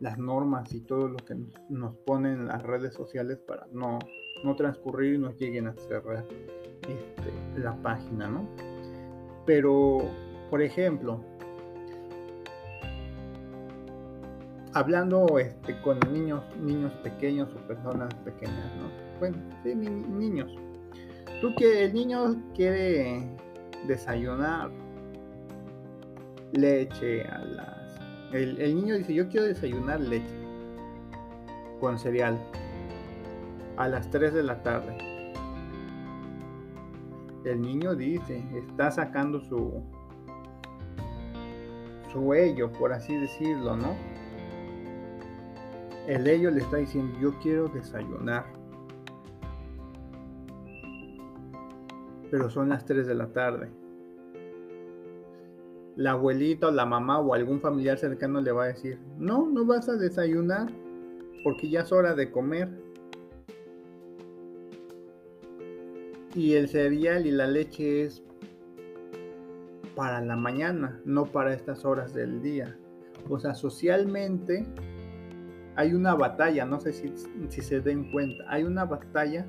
las 0.00 0.18
normas 0.18 0.72
y 0.74 0.80
todo 0.80 1.08
lo 1.08 1.16
que 1.16 1.36
nos 1.68 1.94
ponen 1.96 2.46
las 2.46 2.62
redes 2.62 2.94
sociales 2.94 3.38
para 3.38 3.66
no, 3.72 3.98
no 4.42 4.56
transcurrir 4.56 5.14
y 5.14 5.18
nos 5.18 5.36
lleguen 5.38 5.66
a 5.68 5.74
cerrar 5.74 6.24
este, 6.82 7.60
la 7.60 7.74
página, 7.82 8.28
¿no? 8.28 8.48
Pero, 9.46 9.98
por 10.50 10.62
ejemplo, 10.62 11.24
hablando 14.74 15.38
este, 15.38 15.80
con 15.82 15.98
niños, 16.12 16.42
niños 16.60 16.92
pequeños 17.02 17.48
o 17.54 17.58
personas 17.66 18.12
pequeñas, 18.16 18.70
¿no? 18.76 18.90
Bueno, 19.20 19.36
sí, 19.62 19.74
niños. 19.74 20.50
Tú 21.40 21.54
que 21.56 21.84
el 21.84 21.94
niño 21.94 22.36
quiere 22.54 23.24
desayunar 23.86 24.70
leche 26.52 27.22
a 27.22 27.38
las... 27.38 28.00
El, 28.32 28.60
el 28.60 28.74
niño 28.74 28.98
dice, 28.98 29.14
yo 29.14 29.28
quiero 29.28 29.46
desayunar 29.46 30.00
leche 30.00 30.34
con 31.80 31.98
cereal 31.98 32.38
a 33.76 33.88
las 33.88 34.10
3 34.10 34.34
de 34.34 34.42
la 34.42 34.62
tarde. 34.62 34.96
El 37.44 37.60
niño 37.60 37.94
dice, 37.94 38.42
está 38.56 38.90
sacando 38.90 39.40
su 39.40 39.82
su 42.14 42.32
ello, 42.32 42.70
por 42.72 42.92
así 42.92 43.16
decirlo, 43.16 43.76
¿no? 43.76 44.13
El 46.06 46.26
ello 46.26 46.50
le 46.50 46.60
está 46.60 46.76
diciendo, 46.76 47.18
yo 47.18 47.32
quiero 47.40 47.68
desayunar. 47.68 48.44
Pero 52.30 52.50
son 52.50 52.68
las 52.68 52.84
3 52.84 53.06
de 53.06 53.14
la 53.14 53.28
tarde. 53.28 53.70
La 55.96 56.12
abuelita 56.12 56.68
o 56.68 56.70
la 56.70 56.84
mamá 56.84 57.20
o 57.20 57.32
algún 57.32 57.60
familiar 57.60 57.96
cercano 57.96 58.40
le 58.40 58.52
va 58.52 58.64
a 58.64 58.68
decir, 58.68 58.98
no, 59.16 59.48
no 59.48 59.64
vas 59.64 59.88
a 59.88 59.94
desayunar 59.94 60.68
porque 61.42 61.70
ya 61.70 61.80
es 61.80 61.92
hora 61.92 62.14
de 62.14 62.30
comer. 62.30 62.68
Y 66.34 66.54
el 66.54 66.68
cereal 66.68 67.26
y 67.26 67.30
la 67.30 67.46
leche 67.46 68.02
es 68.02 68.22
para 69.94 70.20
la 70.20 70.36
mañana, 70.36 71.00
no 71.04 71.26
para 71.26 71.54
estas 71.54 71.84
horas 71.84 72.12
del 72.12 72.42
día. 72.42 72.76
O 73.30 73.38
sea, 73.38 73.54
socialmente 73.54 74.66
hay 75.76 75.92
una 75.92 76.14
batalla, 76.14 76.64
no 76.64 76.80
sé 76.80 76.92
si, 76.92 77.62
se 77.62 77.80
den 77.80 78.10
cuenta, 78.12 78.44
hay 78.48 78.64
una 78.64 78.84
batalla 78.84 79.46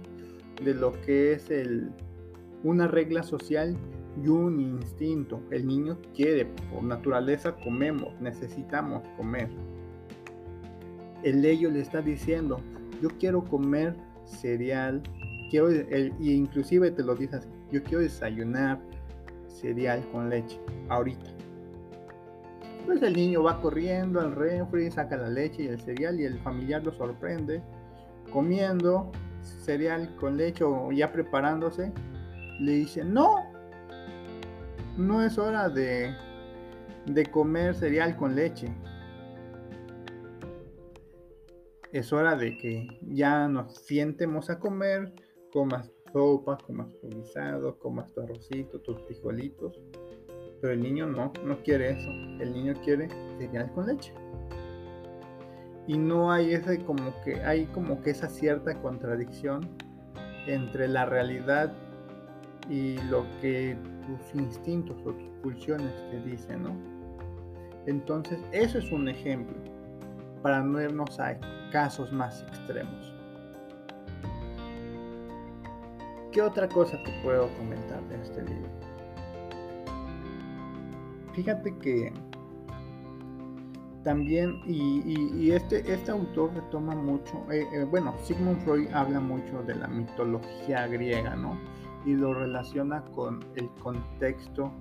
de 0.64 0.74
lo 0.74 0.94
que 1.02 1.34
es 1.34 1.50
el, 1.50 1.92
una 2.64 2.88
regla 2.88 3.24
social 3.24 3.78
y 4.24 4.28
un 4.28 4.60
instinto. 4.60 5.42
El 5.52 5.68
niño 5.68 6.00
quiere, 6.16 6.46
por 6.72 6.84
naturaleza 6.84 7.56
comemos, 7.64 8.20
necesitamos 8.20 9.04
comer. 9.18 9.50
El 11.24 11.44
ello 11.46 11.70
le 11.70 11.82
está 11.82 12.02
diciendo, 12.02 12.60
yo 13.02 13.10
quiero 13.20 13.44
comer 13.44 13.96
cereal, 14.26 15.04
quiero, 15.50 15.70
el, 15.70 16.14
inclusive 16.20 16.92
te 16.92 17.04
lo 17.04 17.16
dices, 17.16 17.48
yo 17.72 17.84
quiero 17.84 18.00
desayunar 18.00 18.80
cereal 19.48 20.04
con 20.12 20.30
leche, 20.30 20.60
ahorita. 20.90 21.35
Pues 22.86 23.02
el 23.02 23.14
niño 23.14 23.44
va 23.44 23.62
corriendo 23.62 24.20
al 24.22 24.36
refri, 24.36 24.92
saca 24.92 25.18
la 25.18 25.30
leche 25.30 25.64
y 25.64 25.68
el 25.68 25.80
cereal 25.80 26.20
y 26.20 26.26
el 26.26 26.40
familiar 26.40 26.84
lo 26.84 26.92
sorprende 26.94 27.64
comiendo 28.32 29.12
cereal 29.42 30.16
con 30.18 30.38
leche 30.38 30.64
o 30.64 30.92
ya 30.92 31.12
preparándose. 31.12 31.92
Le 32.60 32.72
dice, 32.72 33.04
no, 33.04 33.46
no 34.98 35.24
es 35.24 35.38
hora 35.38 35.70
de, 35.70 36.14
de 37.06 37.26
comer 37.28 37.76
cereal 37.76 38.16
con 38.16 38.36
leche. 38.36 38.74
Es 41.92 42.12
hora 42.12 42.36
de 42.36 42.58
que 42.58 42.88
ya 43.02 43.48
nos 43.48 43.76
sientemos 43.76 44.50
a 44.50 44.60
comer, 44.60 45.14
comas 45.52 45.92
sopa, 46.12 46.58
comas 46.58 46.88
guisado, 47.04 47.78
comas 47.80 48.12
tu 48.14 48.22
arrocito, 48.22 48.82
tus 48.82 49.02
frijolitos. 49.04 49.80
Pero 50.66 50.74
el 50.74 50.82
niño 50.82 51.06
no, 51.06 51.32
no 51.44 51.58
quiere 51.62 51.92
eso. 51.92 52.10
El 52.40 52.52
niño 52.52 52.74
quiere 52.84 53.08
cereal 53.38 53.72
con 53.74 53.86
leche. 53.86 54.12
Y 55.86 55.96
no 55.96 56.32
hay 56.32 56.56
ese 56.56 56.84
como 56.84 57.14
que 57.24 57.44
hay 57.44 57.68
como 57.68 58.02
que 58.02 58.10
esa 58.10 58.28
cierta 58.28 58.74
contradicción 58.82 59.70
entre 60.48 60.88
la 60.88 61.06
realidad 61.06 61.72
y 62.68 62.98
lo 63.12 63.28
que 63.42 63.78
tus 64.08 64.42
instintos 64.42 64.98
o 65.06 65.12
tus 65.14 65.30
pulsiones 65.44 65.94
te 66.10 66.20
dicen, 66.22 66.64
¿no? 66.64 66.76
Entonces, 67.86 68.40
eso 68.52 68.80
es 68.80 68.92
un 68.92 69.08
ejemplo 69.08 69.56
para 70.42 70.64
no 70.64 70.82
irnos 70.82 71.20
a 71.20 71.38
casos 71.72 72.12
más 72.12 72.42
extremos. 72.42 73.14
¿Qué 76.32 76.42
otra 76.42 76.68
cosa 76.68 76.98
te 77.04 77.12
puedo 77.22 77.56
comentar 77.56 78.02
de 78.10 78.16
este 78.20 78.42
libro? 78.42 78.95
Fíjate 81.36 81.78
que 81.80 82.14
también, 84.04 84.62
y, 84.68 85.52
este, 85.52 85.80
este 85.92 86.12
autor 86.12 86.54
retoma 86.54 86.96
mucho, 86.96 87.44
eh, 87.52 87.66
eh, 87.74 87.84
bueno, 87.84 88.14
Sigmund 88.24 88.62
Freud 88.62 88.88
habla 88.94 89.20
mucho 89.20 89.64
de 89.64 89.76
la 89.76 89.88
mitología 89.88 90.88
griega, 90.88 91.36
¿no? 91.36 91.60
Y 92.06 92.14
lo 92.14 92.34
relaciona 92.34 93.04
con 93.16 93.44
el 93.56 93.68
contexto 93.82 94.72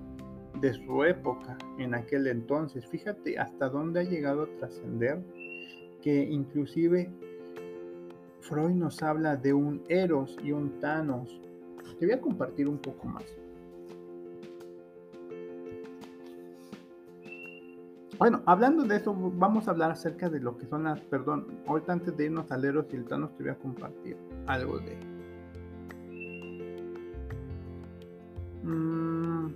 de 0.61 0.75
su 0.75 1.05
época 1.05 1.57
en 1.79 1.95
aquel 1.95 2.27
entonces. 2.27 2.87
Fíjate 2.87 3.39
hasta 3.39 3.69
dónde 3.71 4.01
ha 4.01 4.05
llegado 4.05 4.43
a 4.43 4.57
trascender 4.59 5.25
que 6.03 6.23
inclusive 6.23 7.11
Freud 8.43 8.75
nos 8.75 9.03
habla 9.03 9.37
de 9.37 9.55
un 9.55 9.83
Eros 9.89 10.37
y 10.45 10.53
un 10.53 10.79
Thanos. 10.81 11.41
Te 11.99 12.05
voy 12.05 12.15
a 12.15 12.21
compartir 12.21 12.69
un 12.69 12.79
poco 12.79 13.09
más. 13.09 13.25
Bueno, 18.19 18.43
hablando 18.47 18.85
de 18.85 18.97
eso, 18.97 19.15
vamos 19.15 19.67
a 19.67 19.73
hablar 19.73 19.91
acerca 19.91 20.29
de 20.29 20.41
lo 20.41 20.57
que 20.57 20.67
son 20.67 20.85
las, 20.85 21.01
perdón, 21.01 21.59
ahorita 21.67 21.93
antes 21.93 22.17
de 22.17 22.27
irnos 22.27 22.51
al 22.53 22.65
Eros 22.65 22.87
y 22.93 22.97
el 22.97 23.05
Thanos 23.07 23.35
te 23.37 23.43
voy 23.43 23.53
a 23.53 23.57
compartir 23.57 24.17
algo 24.47 24.79
de... 24.79 24.99
Mm, 28.63 29.55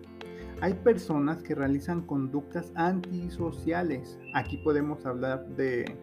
hay 0.60 0.74
personas 0.74 1.42
que 1.42 1.54
realizan 1.54 2.02
conductas 2.02 2.72
antisociales. 2.74 4.18
Aquí 4.34 4.56
podemos 4.58 5.06
hablar 5.06 5.46
de 5.56 5.96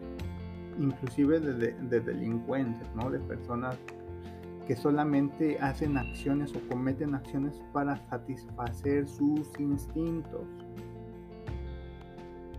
inclusive 0.78 1.40
de, 1.40 2.00
delincuentes, 2.00 2.88
¿no? 2.94 3.10
De 3.10 3.18
personas 3.20 3.76
que 4.66 4.76
solamente 4.76 5.58
hacen 5.60 5.96
acciones 5.96 6.54
o 6.54 6.68
cometen 6.68 7.14
acciones 7.14 7.60
para 7.72 7.96
satisfacer 8.08 9.06
sus 9.08 9.48
instintos, 9.60 10.42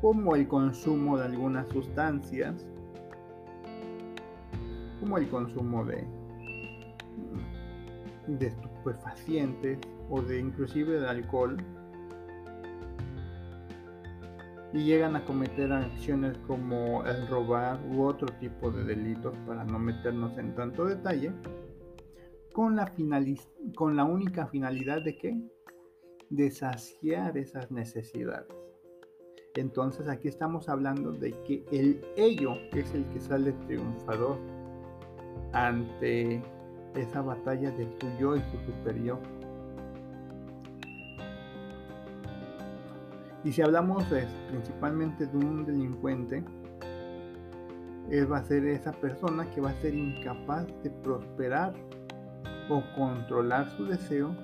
como 0.02 0.36
el 0.36 0.48
consumo 0.48 1.18
de 1.18 1.26
algunas 1.26 1.68
sustancias, 1.70 2.66
como 5.00 5.18
el 5.18 5.28
consumo 5.30 5.86
de, 5.86 6.08
estupefacientes 8.40 9.80
o 10.10 10.22
de 10.22 10.40
inclusive 10.40 11.00
de 11.00 11.08
alcohol, 11.08 11.58
y 14.74 14.84
llegan 14.84 15.16
a 15.16 15.24
cometer 15.24 15.72
acciones 15.72 16.38
como 16.40 17.04
el 17.06 17.28
robar 17.28 17.80
u 17.90 18.04
otro 18.04 18.28
tipo 18.40 18.70
de 18.70 18.84
delitos 18.84 19.34
para 19.48 19.64
no 19.64 19.80
meternos 19.80 20.38
en 20.38 20.54
tanto 20.56 20.86
detalle 20.86 21.32
con 22.54 22.76
la, 22.76 22.94
con 23.76 23.96
la 23.96 24.04
única 24.04 24.48
finalidad 24.48 25.02
de 25.02 25.18
que 25.18 25.42
de 26.30 26.52
saciar 26.52 27.38
esas 27.38 27.72
necesidades. 27.72 28.67
Entonces 29.58 30.08
aquí 30.08 30.28
estamos 30.28 30.70
hablando 30.70 31.12
de 31.12 31.32
que 31.44 31.66
el 31.72 32.06
ello 32.16 32.58
es 32.74 32.94
el 32.94 33.04
que 33.06 33.20
sale 33.20 33.54
triunfador 33.66 34.38
ante 35.52 36.44
esa 36.94 37.24
batalla 37.24 37.72
de 37.72 37.86
tu 37.86 38.06
yo 38.20 38.36
y 38.36 38.40
tu 38.40 38.60
superior. 38.72 39.18
Y 43.44 43.52
si 43.52 43.64
hablamos 43.64 44.04
principalmente 44.52 45.26
de 45.26 45.38
un 45.38 45.66
delincuente, 45.66 46.44
él 48.12 48.32
va 48.32 48.38
a 48.38 48.44
ser 48.44 48.64
esa 48.68 48.92
persona 48.92 49.50
que 49.56 49.62
va 49.62 49.72
a 49.72 49.82
ser 49.82 49.96
incapaz 49.96 50.68
de 50.84 50.92
prosperar 50.92 51.74
o 52.70 52.84
controlar 52.96 53.72
su 53.72 53.86
deseo 53.86 54.36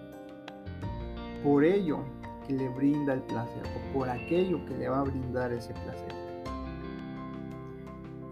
por 1.43 1.63
ello 1.63 1.99
que 2.47 2.53
le 2.53 2.69
brinda 2.69 3.13
el 3.13 3.21
placer 3.21 3.63
o 3.65 3.93
por 3.93 4.09
aquello 4.09 4.63
que 4.65 4.77
le 4.77 4.89
va 4.89 4.99
a 4.99 5.03
brindar 5.03 5.51
ese 5.51 5.73
placer. 5.73 6.13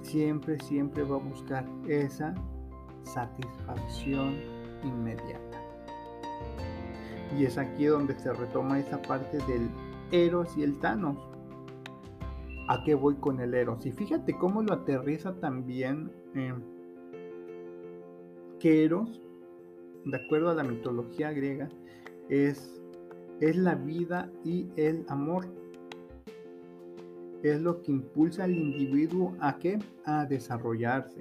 Siempre, 0.01 0.59
siempre 0.59 1.03
va 1.03 1.15
a 1.15 1.19
buscar 1.19 1.65
esa 1.87 2.33
satisfacción 3.03 4.35
inmediata. 4.83 5.61
Y 7.37 7.45
es 7.45 7.57
aquí 7.57 7.85
donde 7.85 8.17
se 8.19 8.33
retoma 8.33 8.79
esa 8.79 9.01
parte 9.01 9.37
del 9.47 9.69
Eros 10.11 10.57
y 10.57 10.63
el 10.63 10.77
Thanos. 10.79 11.17
¿A 12.67 12.83
qué 12.83 12.93
voy 12.93 13.15
con 13.15 13.39
el 13.39 13.53
Eros? 13.53 13.85
Y 13.85 13.91
fíjate 13.91 14.37
cómo 14.37 14.61
lo 14.61 14.73
aterriza 14.73 15.33
también 15.35 16.11
que 18.59 18.85
Eros, 18.85 19.21
de 20.05 20.17
acuerdo 20.17 20.49
a 20.49 20.55
la 20.55 20.63
mitología 20.63 21.31
griega, 21.31 21.69
es, 22.29 22.80
es 23.41 23.57
la 23.57 23.75
vida 23.75 24.31
y 24.45 24.69
el 24.77 25.03
amor. 25.09 25.47
Es 27.43 27.59
lo 27.59 27.81
que 27.81 27.91
impulsa 27.91 28.43
al 28.43 28.51
individuo 28.51 29.35
a 29.39 29.57
qué? 29.57 29.79
A 30.05 30.25
desarrollarse. 30.25 31.19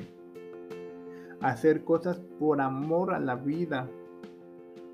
A 1.41 1.49
hacer 1.49 1.83
cosas 1.83 2.21
por 2.39 2.61
amor 2.61 3.15
a 3.15 3.19
la 3.19 3.37
vida, 3.37 3.89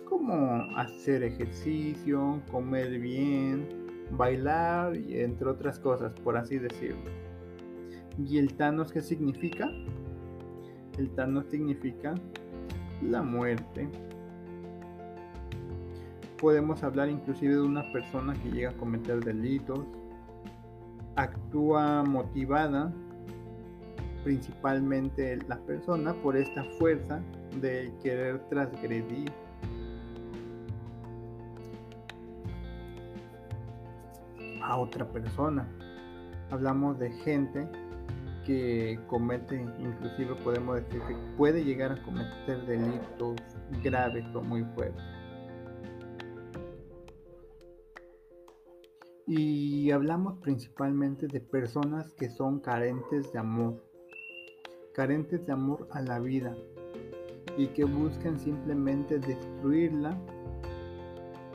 como 0.08 0.32
hacer 0.76 1.24
ejercicio, 1.24 2.40
comer 2.48 3.00
bien, 3.00 3.68
bailar 4.12 4.96
y 4.96 5.20
entre 5.20 5.48
otras 5.48 5.80
cosas, 5.80 6.12
por 6.20 6.36
así 6.36 6.58
decirlo. 6.58 7.10
¿Y 8.24 8.38
el 8.38 8.54
Thanos 8.54 8.92
qué 8.92 9.00
significa? 9.00 9.68
El 10.96 11.10
Thanos 11.10 11.46
significa 11.46 12.14
la 13.02 13.22
muerte. 13.22 13.88
Podemos 16.38 16.82
hablar 16.82 17.08
inclusive 17.08 17.54
de 17.54 17.62
una 17.62 17.90
persona 17.92 18.34
que 18.34 18.50
llega 18.50 18.70
a 18.70 18.76
cometer 18.76 19.24
delitos, 19.24 19.86
actúa 21.16 22.02
motivada 22.02 22.92
principalmente 24.22 25.38
la 25.48 25.56
persona 25.58 26.12
por 26.14 26.36
esta 26.36 26.64
fuerza 26.78 27.22
de 27.60 27.92
querer 28.02 28.40
transgredir 28.48 29.30
a 34.62 34.76
otra 34.76 35.06
persona. 35.06 35.66
Hablamos 36.50 36.98
de 36.98 37.10
gente 37.22 37.68
que 38.44 38.98
comete, 39.06 39.64
inclusive 39.78 40.34
podemos 40.42 40.76
decir 40.76 41.00
que 41.02 41.14
puede 41.36 41.64
llegar 41.64 41.92
a 41.92 42.02
cometer 42.02 42.66
delitos 42.66 43.36
graves 43.82 44.24
o 44.34 44.42
muy 44.42 44.64
fuertes. 44.74 45.15
Y 49.26 49.90
hablamos 49.90 50.38
principalmente 50.38 51.26
de 51.26 51.40
personas 51.40 52.12
que 52.12 52.30
son 52.30 52.60
carentes 52.60 53.32
de 53.32 53.38
amor, 53.40 53.82
carentes 54.94 55.44
de 55.46 55.52
amor 55.52 55.88
a 55.90 56.00
la 56.00 56.20
vida 56.20 56.56
y 57.58 57.66
que 57.68 57.84
buscan 57.84 58.38
simplemente 58.38 59.18
destruirla 59.18 60.16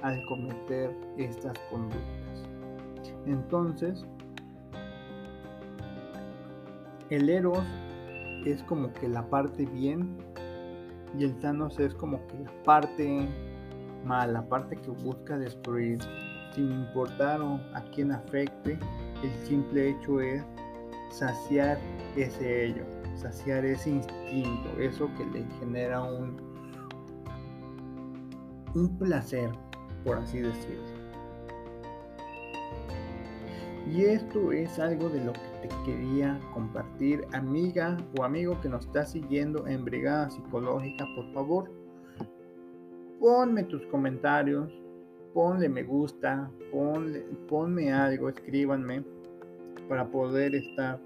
al 0.02 0.22
cometer 0.26 0.94
estas 1.18 1.58
conductas. 1.70 2.50
Entonces, 3.26 4.06
el 7.10 7.30
Eros 7.30 7.64
es 8.46 8.62
como 8.64 8.92
que 8.94 9.08
la 9.08 9.30
parte 9.30 9.66
bien 9.66 10.18
y 11.18 11.24
el 11.24 11.40
Thanos 11.40 11.80
es 11.80 11.94
como 11.94 12.26
que 12.28 12.40
la 12.40 12.64
parte 12.64 13.30
mala, 14.06 14.48
parte 14.50 14.76
que 14.76 14.90
busca 14.92 15.38
destruir, 15.38 16.00
sin 16.54 16.72
importar 16.72 17.42
a 17.42 17.82
quién 17.94 18.12
afecte, 18.12 18.78
el 19.24 19.48
simple 19.48 19.90
hecho 19.90 20.20
es 20.22 20.44
saciar 21.10 21.78
ese 22.16 22.66
ello, 22.66 22.84
saciar 23.16 23.66
ese 23.66 23.92
instinto, 23.92 24.70
eso 24.80 25.10
que 25.18 25.26
le 25.26 25.46
genera 25.60 26.02
un, 26.02 26.38
un 28.74 28.98
placer, 28.98 29.52
por 30.04 30.18
así 30.18 30.40
decirlo. 30.40 31.02
Y 33.92 34.06
esto 34.06 34.52
es 34.52 34.80
algo 34.80 35.10
de 35.10 35.24
lo 35.24 35.34
que 35.34 35.68
te 35.68 35.70
quería 35.86 36.40
compartir, 36.54 37.26
amiga 37.34 37.98
o 38.18 38.24
amigo 38.24 38.60
que 38.62 38.70
nos 38.70 38.86
está 38.86 39.06
siguiendo 39.06 39.68
en 39.68 39.84
Brigada 39.84 40.30
Psicológica, 40.30 41.06
por 41.16 41.34
favor, 41.34 41.72
ponme 43.20 43.64
tus 43.64 43.86
comentarios, 43.88 44.72
ponle 45.34 45.70
me 45.70 45.84
gusta, 45.84 46.50
ponle, 46.72 47.22
ponme 47.48 47.92
algo, 47.92 48.30
escríbanme 48.30 49.04
para 49.88 50.10
poder 50.10 50.56
estar 50.56 51.00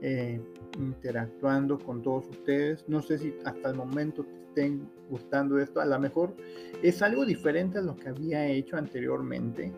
eh, 0.00 0.40
interactuando 0.78 1.78
con 1.78 2.02
todos 2.02 2.28
ustedes. 2.28 2.84
No 2.88 3.02
sé 3.02 3.18
si 3.18 3.34
hasta 3.44 3.70
el 3.70 3.76
momento 3.76 4.24
te 4.24 4.42
estén 4.48 4.88
gustando 5.08 5.58
esto, 5.58 5.80
a 5.80 5.86
lo 5.86 5.98
mejor 5.98 6.34
es 6.82 7.02
algo 7.02 7.24
diferente 7.24 7.78
a 7.78 7.82
lo 7.82 7.96
que 7.96 8.08
había 8.08 8.46
hecho 8.46 8.76
anteriormente 8.76 9.72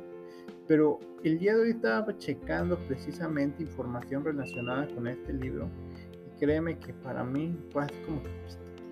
pero 0.67 0.99
el 1.23 1.39
día 1.39 1.55
de 1.55 1.63
hoy 1.63 1.71
estaba 1.71 2.17
checando 2.19 2.79
precisamente 2.87 3.63
información 3.63 4.25
relacionada 4.25 4.89
con 4.89 5.07
este 5.07 5.33
libro 5.33 5.69
y 6.27 6.39
créeme 6.39 6.79
que 6.79 6.93
para 6.95 7.23
mí 7.23 7.57
fue 7.71 7.85
así 7.85 7.95
como 8.07 8.23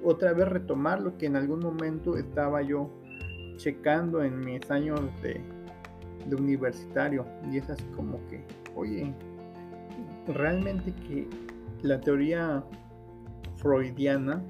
otra 0.05 0.33
vez 0.33 0.49
retomar 0.49 1.01
lo 1.01 1.17
que 1.17 1.27
en 1.27 1.37
algún 1.37 1.61
momento 1.61 2.17
estaba 2.17 2.63
yo 2.63 2.91
checando 3.57 4.23
en 4.23 4.41
mis 4.41 4.71
años 4.71 5.01
de, 5.23 5.41
universitario 6.31 7.27
y 7.51 7.59
es 7.59 7.69
así 7.69 7.85
como 7.97 8.25
que, 8.29 8.45
oye, 8.77 9.13
realmente 10.29 10.93
que 10.93 11.29
la 11.83 12.01
teoría 12.01 12.63
freudiana 13.57 14.41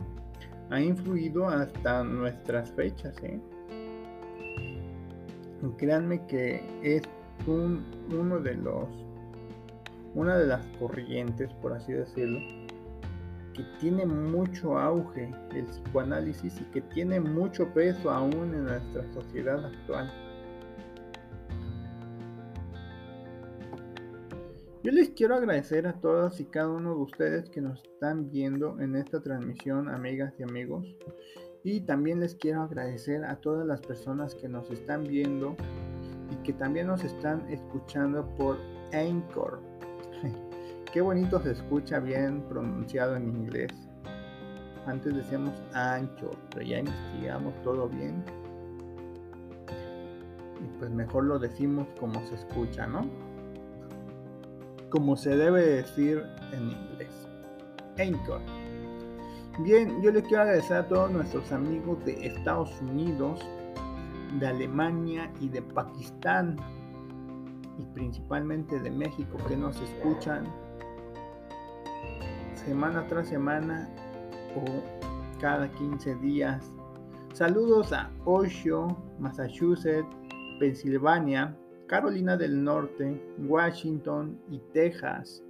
ha 0.69 0.81
influido 0.81 1.49
hasta 1.49 2.05
nuestras 2.05 2.71
fechas, 2.73 3.17
¿eh? 3.23 3.41
créanme 5.79 6.27
que 6.27 6.63
es 6.83 7.03
un, 7.47 7.85
uno 8.11 8.41
de 8.41 8.55
los 8.55 8.89
una 10.15 10.37
de 10.37 10.47
las 10.47 10.67
corrientes 10.79 11.51
por 11.55 11.73
así 11.73 11.93
decirlo 11.93 12.39
que 13.53 13.65
tiene 13.81 14.07
mucho 14.07 14.79
auge 14.79 15.31
el 15.55 15.65
psicoanálisis 15.67 16.61
y 16.61 16.65
que 16.65 16.81
tiene 16.81 17.21
mucho 17.21 17.73
peso 17.73 18.11
aún 18.11 18.55
en 18.55 18.65
nuestra 18.65 19.13
sociedad 19.13 19.65
actual. 19.65 20.11
Yo 24.85 24.91
les 24.91 25.11
quiero 25.11 25.37
agradecer 25.37 25.87
a 25.87 25.93
todas 25.93 26.41
y 26.41 26.45
cada 26.45 26.69
uno 26.69 26.97
de 26.97 27.03
ustedes 27.03 27.49
que 27.51 27.61
nos 27.61 27.81
están 27.85 28.31
viendo 28.31 28.81
en 28.81 28.97
esta 28.97 29.21
transmisión, 29.21 29.89
amigas 29.89 30.35
y 30.41 30.43
amigos. 30.43 30.85
Y 31.63 31.83
también 31.83 32.19
les 32.19 32.35
quiero 32.35 32.63
agradecer 32.63 33.25
a 33.25 33.37
todas 33.37 33.65
las 33.65 33.81
personas 33.81 34.35
que 34.35 34.49
nos 34.49 34.69
están 34.73 35.05
viendo 35.05 35.57
y 36.33 36.35
que 36.43 36.53
también 36.53 36.89
nos 36.89 37.05
están 37.05 37.49
escuchando 37.49 38.27
por 38.35 38.59
Anchor. 38.93 39.61
Qué 40.93 41.01
bonito 41.01 41.41
se 41.41 41.53
escucha 41.53 42.01
bien 42.01 42.43
pronunciado 42.51 43.17
en 43.17 43.27
inglés. 43.27 43.73
Antes 44.87 45.15
decíamos 45.15 45.55
Anchor, 45.73 46.37
pero 46.51 46.67
ya 46.67 46.81
investigamos 46.81 47.55
todo 47.63 47.89
bien. 47.89 48.23
Y 50.63 50.79
pues 50.79 50.91
mejor 50.91 51.25
lo 51.25 51.39
decimos 51.39 51.89
como 51.99 52.21
se 52.27 52.35
escucha, 52.35 52.87
¿no? 52.87 53.09
Como 54.91 55.17
se 55.17 55.35
debe 55.35 55.63
decir 55.63 56.25
en 56.53 56.73
inglés. 56.73 57.27
Anchor. 57.99 58.43
Bien, 59.61 60.03
yo 60.03 60.11
les 60.13 60.25
quiero 60.25 60.43
agradecer 60.43 60.77
a 60.77 60.89
todos 60.89 61.11
nuestros 61.11 61.51
amigos 61.53 62.05
de 62.05 62.27
Estados 62.27 62.71
Unidos, 62.83 63.41
de 64.39 64.47
Alemania 64.47 65.33
y 65.41 65.49
de 65.49 65.63
Pakistán, 65.63 66.57
y 67.79 67.85
principalmente 67.95 68.79
de 68.79 68.91
México, 68.91 69.39
que 69.49 69.57
nos 69.57 69.81
escuchan 69.81 70.47
semana 72.65 73.07
tras 73.09 73.29
semana 73.29 73.89
o 74.57 75.41
cada 75.41 75.69
15 75.71 76.15
días. 76.17 76.73
Saludos 77.33 77.93
a 77.93 78.11
Osho, 78.25 78.97
Massachusetts, 79.19 80.07
Pensilvania, 80.61 81.57
Carolina 81.87 82.37
del 82.37 82.63
Norte, 82.63 83.21
Washington 83.39 84.39
y 84.51 84.61
Texas. 84.73 85.43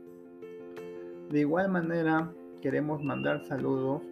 De 1.31 1.41
igual 1.41 1.71
manera, 1.71 2.33
queremos 2.61 3.03
mandar 3.03 3.45
saludos 3.47 4.03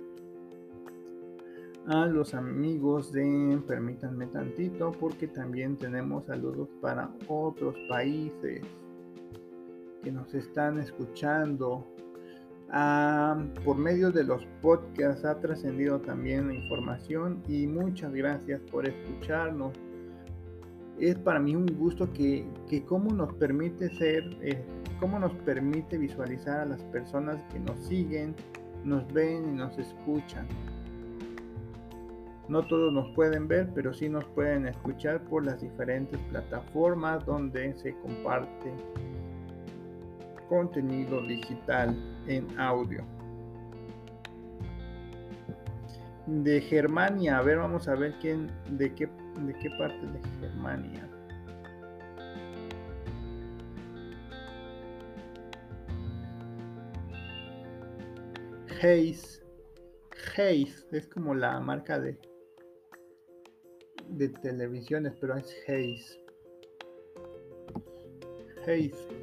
a 1.86 2.06
los 2.06 2.34
amigos 2.34 3.10
de 3.12 3.60
Permítanme 3.66 4.26
tantito 4.26 4.92
porque 4.92 5.26
también 5.28 5.76
tenemos 5.76 6.26
saludos 6.26 6.68
para 6.80 7.10
otros 7.28 7.74
países 7.88 8.62
que 10.02 10.12
nos 10.12 10.34
están 10.34 10.78
escuchando. 10.78 11.86
Ah, 12.72 13.36
por 13.64 13.76
medio 13.76 14.12
de 14.12 14.22
los 14.22 14.46
podcasts 14.62 15.24
ha 15.24 15.40
trascendido 15.40 16.00
también 16.00 16.46
la 16.46 16.54
información 16.54 17.42
y 17.48 17.66
muchas 17.66 18.12
gracias 18.14 18.60
por 18.70 18.86
escucharnos. 18.86 19.72
Es 21.00 21.16
para 21.16 21.40
mí 21.40 21.56
un 21.56 21.66
gusto 21.66 22.12
que, 22.12 22.46
que 22.68 22.84
cómo 22.84 23.12
nos 23.12 23.34
permite 23.34 23.88
ser 23.96 24.22
eh, 24.40 24.62
cómo 25.00 25.18
nos 25.18 25.32
permite 25.44 25.98
visualizar 25.98 26.60
a 26.60 26.64
las 26.66 26.82
personas 26.84 27.42
que 27.52 27.58
nos 27.58 27.82
siguen, 27.86 28.36
nos 28.84 29.10
ven 29.12 29.48
y 29.48 29.56
nos 29.56 29.76
escuchan. 29.76 30.46
No 32.48 32.62
todos 32.66 32.92
nos 32.92 33.08
pueden 33.14 33.48
ver, 33.48 33.70
pero 33.74 33.92
sí 33.92 34.08
nos 34.08 34.24
pueden 34.26 34.66
escuchar 34.66 35.24
por 35.24 35.44
las 35.44 35.60
diferentes 35.60 36.20
plataformas 36.30 37.24
donde 37.26 37.76
se 37.78 37.94
comparte 37.96 38.72
contenido 40.50 41.22
digital 41.22 41.96
en 42.26 42.58
audio. 42.58 43.06
De 46.26 46.60
Germania, 46.60 47.38
a 47.38 47.42
ver, 47.42 47.58
vamos 47.58 47.86
a 47.86 47.94
ver 47.94 48.14
quién, 48.20 48.50
de 48.70 48.92
qué, 48.94 49.08
de 49.46 49.54
qué 49.54 49.70
parte 49.78 50.06
de 50.06 50.20
Germania. 50.40 51.08
Hayes. 58.82 59.42
Hayes 60.36 60.86
es 60.90 61.06
como 61.06 61.34
la 61.34 61.60
marca 61.60 62.00
de, 62.00 62.18
de 64.08 64.28
televisiones, 64.28 65.14
pero 65.20 65.36
es 65.36 65.54
Hayes. 65.68 66.18
Hayes. 68.66 69.19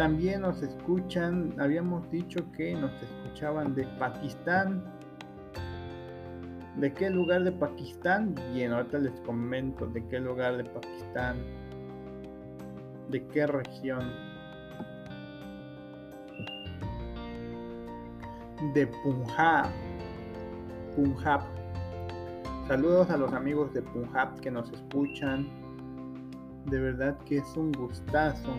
También 0.00 0.40
nos 0.40 0.62
escuchan, 0.62 1.54
habíamos 1.58 2.10
dicho 2.10 2.50
que 2.52 2.74
nos 2.74 2.90
escuchaban 3.02 3.74
de 3.74 3.84
Pakistán. 3.98 4.82
¿De 6.78 6.90
qué 6.94 7.10
lugar 7.10 7.44
de 7.44 7.52
Pakistán? 7.52 8.34
Bien, 8.54 8.72
ahorita 8.72 8.96
les 8.96 9.20
comento 9.20 9.86
de 9.88 10.02
qué 10.08 10.18
lugar 10.18 10.56
de 10.56 10.64
Pakistán 10.64 11.36
¿De 13.10 13.26
qué 13.26 13.46
región? 13.46 14.10
De 18.72 18.86
Punjab. 19.04 19.66
Punjab. 20.96 21.42
Saludos 22.68 23.10
a 23.10 23.18
los 23.18 23.34
amigos 23.34 23.74
de 23.74 23.82
Punjab 23.82 24.40
que 24.40 24.50
nos 24.50 24.72
escuchan. 24.72 25.46
De 26.70 26.80
verdad 26.80 27.18
que 27.26 27.36
es 27.36 27.54
un 27.54 27.70
gustazo. 27.72 28.54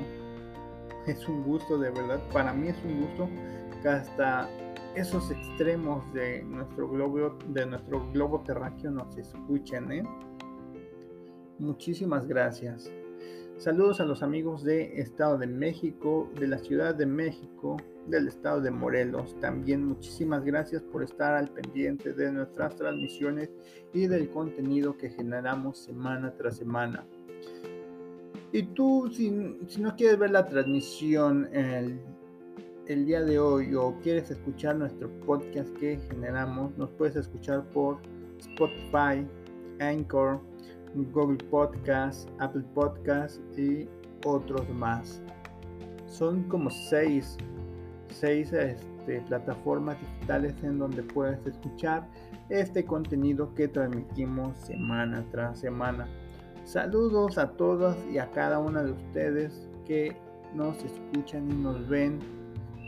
Es 1.07 1.27
un 1.27 1.43
gusto, 1.43 1.77
de 1.77 1.89
verdad. 1.89 2.21
Para 2.31 2.53
mí 2.53 2.67
es 2.67 2.77
un 2.85 3.01
gusto 3.01 3.27
que 3.81 3.89
hasta 3.89 4.47
esos 4.95 5.31
extremos 5.31 6.11
de 6.13 6.43
nuestro 6.43 6.87
globo, 6.87 7.37
de 7.47 7.65
nuestro 7.65 8.11
globo 8.11 8.41
terráqueo 8.41 8.91
nos 8.91 9.17
escuchen. 9.17 9.91
¿eh? 9.91 10.03
Muchísimas 11.59 12.27
gracias. 12.27 12.91
Saludos 13.57 14.01
a 14.01 14.05
los 14.05 14.23
amigos 14.23 14.63
de 14.63 14.99
Estado 14.99 15.37
de 15.37 15.47
México, 15.47 16.29
de 16.39 16.47
la 16.47 16.57
Ciudad 16.57 16.95
de 16.95 17.05
México, 17.05 17.77
del 18.07 18.27
Estado 18.27 18.59
de 18.59 18.71
Morelos. 18.71 19.39
También 19.39 19.85
muchísimas 19.85 20.43
gracias 20.43 20.81
por 20.81 21.03
estar 21.03 21.35
al 21.35 21.49
pendiente 21.49 22.13
de 22.13 22.31
nuestras 22.31 22.75
transmisiones 22.75 23.51
y 23.93 24.07
del 24.07 24.29
contenido 24.29 24.97
que 24.97 25.11
generamos 25.11 25.77
semana 25.77 26.33
tras 26.35 26.57
semana. 26.57 27.05
Y 28.53 28.63
tú, 28.63 29.09
si, 29.13 29.31
no 29.31 29.95
quieres 29.95 30.19
ver 30.19 30.31
la 30.31 30.45
transmisión 30.45 31.47
el, 31.53 32.01
el 32.87 33.05
día 33.05 33.21
de 33.21 33.39
hoy 33.39 33.73
o 33.75 33.95
quieres 34.01 34.29
escuchar 34.29 34.75
nuestro 34.75 35.09
podcast 35.21 35.73
que 35.77 35.97
generamos, 36.09 36.77
nos 36.77 36.89
puedes 36.91 37.15
escuchar 37.15 37.63
por 37.71 37.99
Spotify, 38.39 39.25
Anchor, 39.79 40.41
Google 40.95 41.37
Podcast, 41.49 42.27
Apple 42.39 42.63
Podcast 42.73 43.39
y 43.57 43.87
otros 44.25 44.67
más. 44.69 45.21
Son 46.07 46.43
como 46.49 46.69
seis, 46.69 47.37
seis 48.09 48.51
este, 48.51 49.21
plataformas 49.21 49.97
digitales 50.01 50.53
en 50.63 50.77
donde 50.77 51.03
puedes 51.03 51.39
escuchar 51.45 52.05
este 52.49 52.83
contenido 52.83 53.53
que 53.55 53.69
transmitimos 53.69 54.57
semana 54.57 55.25
tras 55.31 55.59
semana. 55.59 56.07
Saludos 56.71 57.37
a 57.37 57.49
todos 57.57 57.97
y 58.09 58.17
a 58.17 58.31
cada 58.31 58.57
una 58.59 58.81
de 58.81 58.93
ustedes 58.93 59.67
que 59.85 60.15
nos 60.55 60.81
escuchan 60.81 61.51
y 61.51 61.55
nos 61.55 61.85
ven 61.89 62.19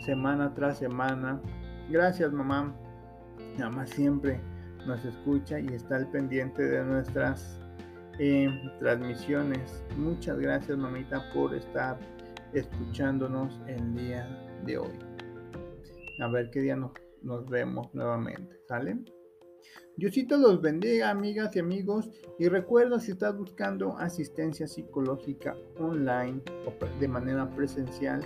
semana 0.05 0.53
tras 0.53 0.77
semana. 0.77 1.41
Gracias 1.89 2.31
mamá. 2.31 2.73
Mamá 3.59 3.85
siempre 3.85 4.39
nos 4.87 5.03
escucha 5.03 5.59
y 5.59 5.65
está 5.67 5.97
al 5.97 6.09
pendiente 6.11 6.63
de 6.63 6.81
nuestras 6.81 7.59
eh, 8.19 8.47
transmisiones. 8.79 9.83
Muchas 9.97 10.39
gracias 10.39 10.77
mamita 10.77 11.29
por 11.33 11.53
estar 11.53 11.99
escuchándonos 12.53 13.59
el 13.67 13.95
día 13.95 14.25
de 14.65 14.77
hoy. 14.77 14.97
A 16.21 16.29
ver 16.29 16.49
qué 16.51 16.61
día 16.61 16.77
nos, 16.77 16.93
nos 17.21 17.49
vemos 17.49 17.93
nuevamente. 17.93 18.61
¿Sale? 18.65 18.97
Diosito 19.95 20.37
los 20.37 20.61
bendiga, 20.61 21.09
amigas 21.09 21.55
y 21.55 21.59
amigos. 21.59 22.09
Y 22.39 22.47
recuerda, 22.47 22.99
si 22.99 23.11
estás 23.11 23.37
buscando 23.37 23.95
asistencia 23.97 24.67
psicológica 24.67 25.55
online 25.79 26.41
o 26.65 26.99
de 26.99 27.07
manera 27.07 27.49
presencial, 27.51 28.21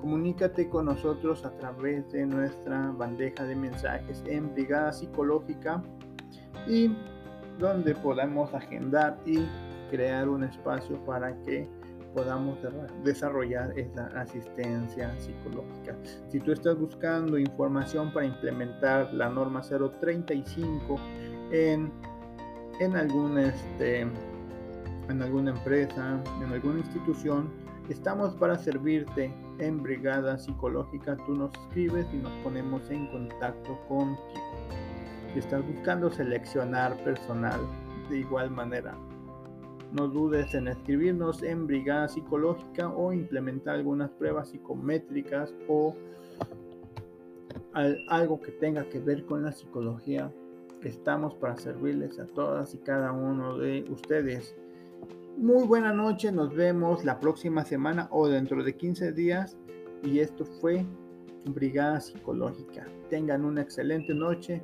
comunícate 0.00 0.68
con 0.68 0.86
nosotros 0.86 1.44
a 1.44 1.56
través 1.58 2.10
de 2.12 2.26
nuestra 2.26 2.90
bandeja 2.92 3.44
de 3.44 3.54
mensajes 3.54 4.22
en 4.26 4.52
Brigada 4.54 4.92
Psicológica 4.92 5.82
y 6.66 6.90
donde 7.58 7.94
podamos 7.94 8.52
agendar 8.54 9.18
y 9.26 9.46
crear 9.90 10.28
un 10.28 10.44
espacio 10.44 11.04
para 11.04 11.36
que 11.42 11.68
podamos 12.14 12.58
desarrollar 13.04 13.78
esa 13.78 14.06
asistencia 14.20 15.14
psicológica. 15.18 15.96
Si 16.28 16.40
tú 16.40 16.52
estás 16.52 16.78
buscando 16.78 17.38
información 17.38 18.12
para 18.12 18.26
implementar 18.26 19.12
la 19.14 19.28
norma 19.28 19.62
035 19.62 20.96
en, 21.52 21.92
en, 22.80 22.96
algún, 22.96 23.38
este, 23.38 24.00
en 24.00 25.22
alguna 25.22 25.50
empresa, 25.50 26.22
en 26.42 26.52
alguna 26.52 26.80
institución, 26.80 27.50
estamos 27.88 28.34
para 28.34 28.58
servirte 28.58 29.32
en 29.58 29.82
Brigada 29.82 30.38
Psicológica. 30.38 31.16
Tú 31.26 31.34
nos 31.34 31.52
escribes 31.52 32.06
y 32.12 32.16
nos 32.16 32.32
ponemos 32.42 32.88
en 32.90 33.06
contacto 33.08 33.78
contigo. 33.88 34.18
Si 35.32 35.38
estás 35.38 35.64
buscando 35.64 36.10
seleccionar 36.10 36.96
personal 37.04 37.60
de 38.08 38.18
igual 38.18 38.50
manera, 38.50 38.96
no 39.92 40.08
dudes 40.08 40.54
en 40.54 40.68
escribirnos 40.68 41.42
en 41.42 41.66
Brigada 41.66 42.08
Psicológica 42.08 42.88
o 42.88 43.12
implementar 43.12 43.76
algunas 43.76 44.10
pruebas 44.10 44.50
psicométricas 44.50 45.54
o 45.68 45.94
algo 48.08 48.40
que 48.40 48.52
tenga 48.52 48.88
que 48.88 49.00
ver 49.00 49.24
con 49.24 49.42
la 49.42 49.52
psicología. 49.52 50.32
Estamos 50.82 51.34
para 51.34 51.56
servirles 51.56 52.18
a 52.18 52.26
todas 52.26 52.74
y 52.74 52.78
cada 52.78 53.12
uno 53.12 53.58
de 53.58 53.84
ustedes. 53.90 54.56
Muy 55.36 55.66
buena 55.66 55.92
noche, 55.92 56.32
nos 56.32 56.54
vemos 56.54 57.04
la 57.04 57.20
próxima 57.20 57.64
semana 57.64 58.08
o 58.10 58.28
dentro 58.28 58.62
de 58.62 58.76
15 58.76 59.12
días. 59.12 59.56
Y 60.02 60.20
esto 60.20 60.44
fue 60.44 60.86
Brigada 61.46 62.00
Psicológica. 62.00 62.86
Tengan 63.08 63.44
una 63.44 63.62
excelente 63.62 64.14
noche 64.14 64.62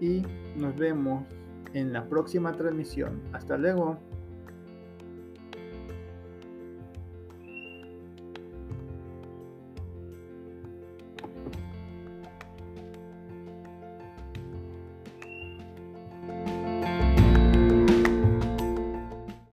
y 0.00 0.22
nos 0.56 0.76
vemos 0.76 1.24
en 1.74 1.92
la 1.92 2.08
próxima 2.08 2.52
transmisión. 2.52 3.20
Hasta 3.32 3.56
luego. 3.56 3.98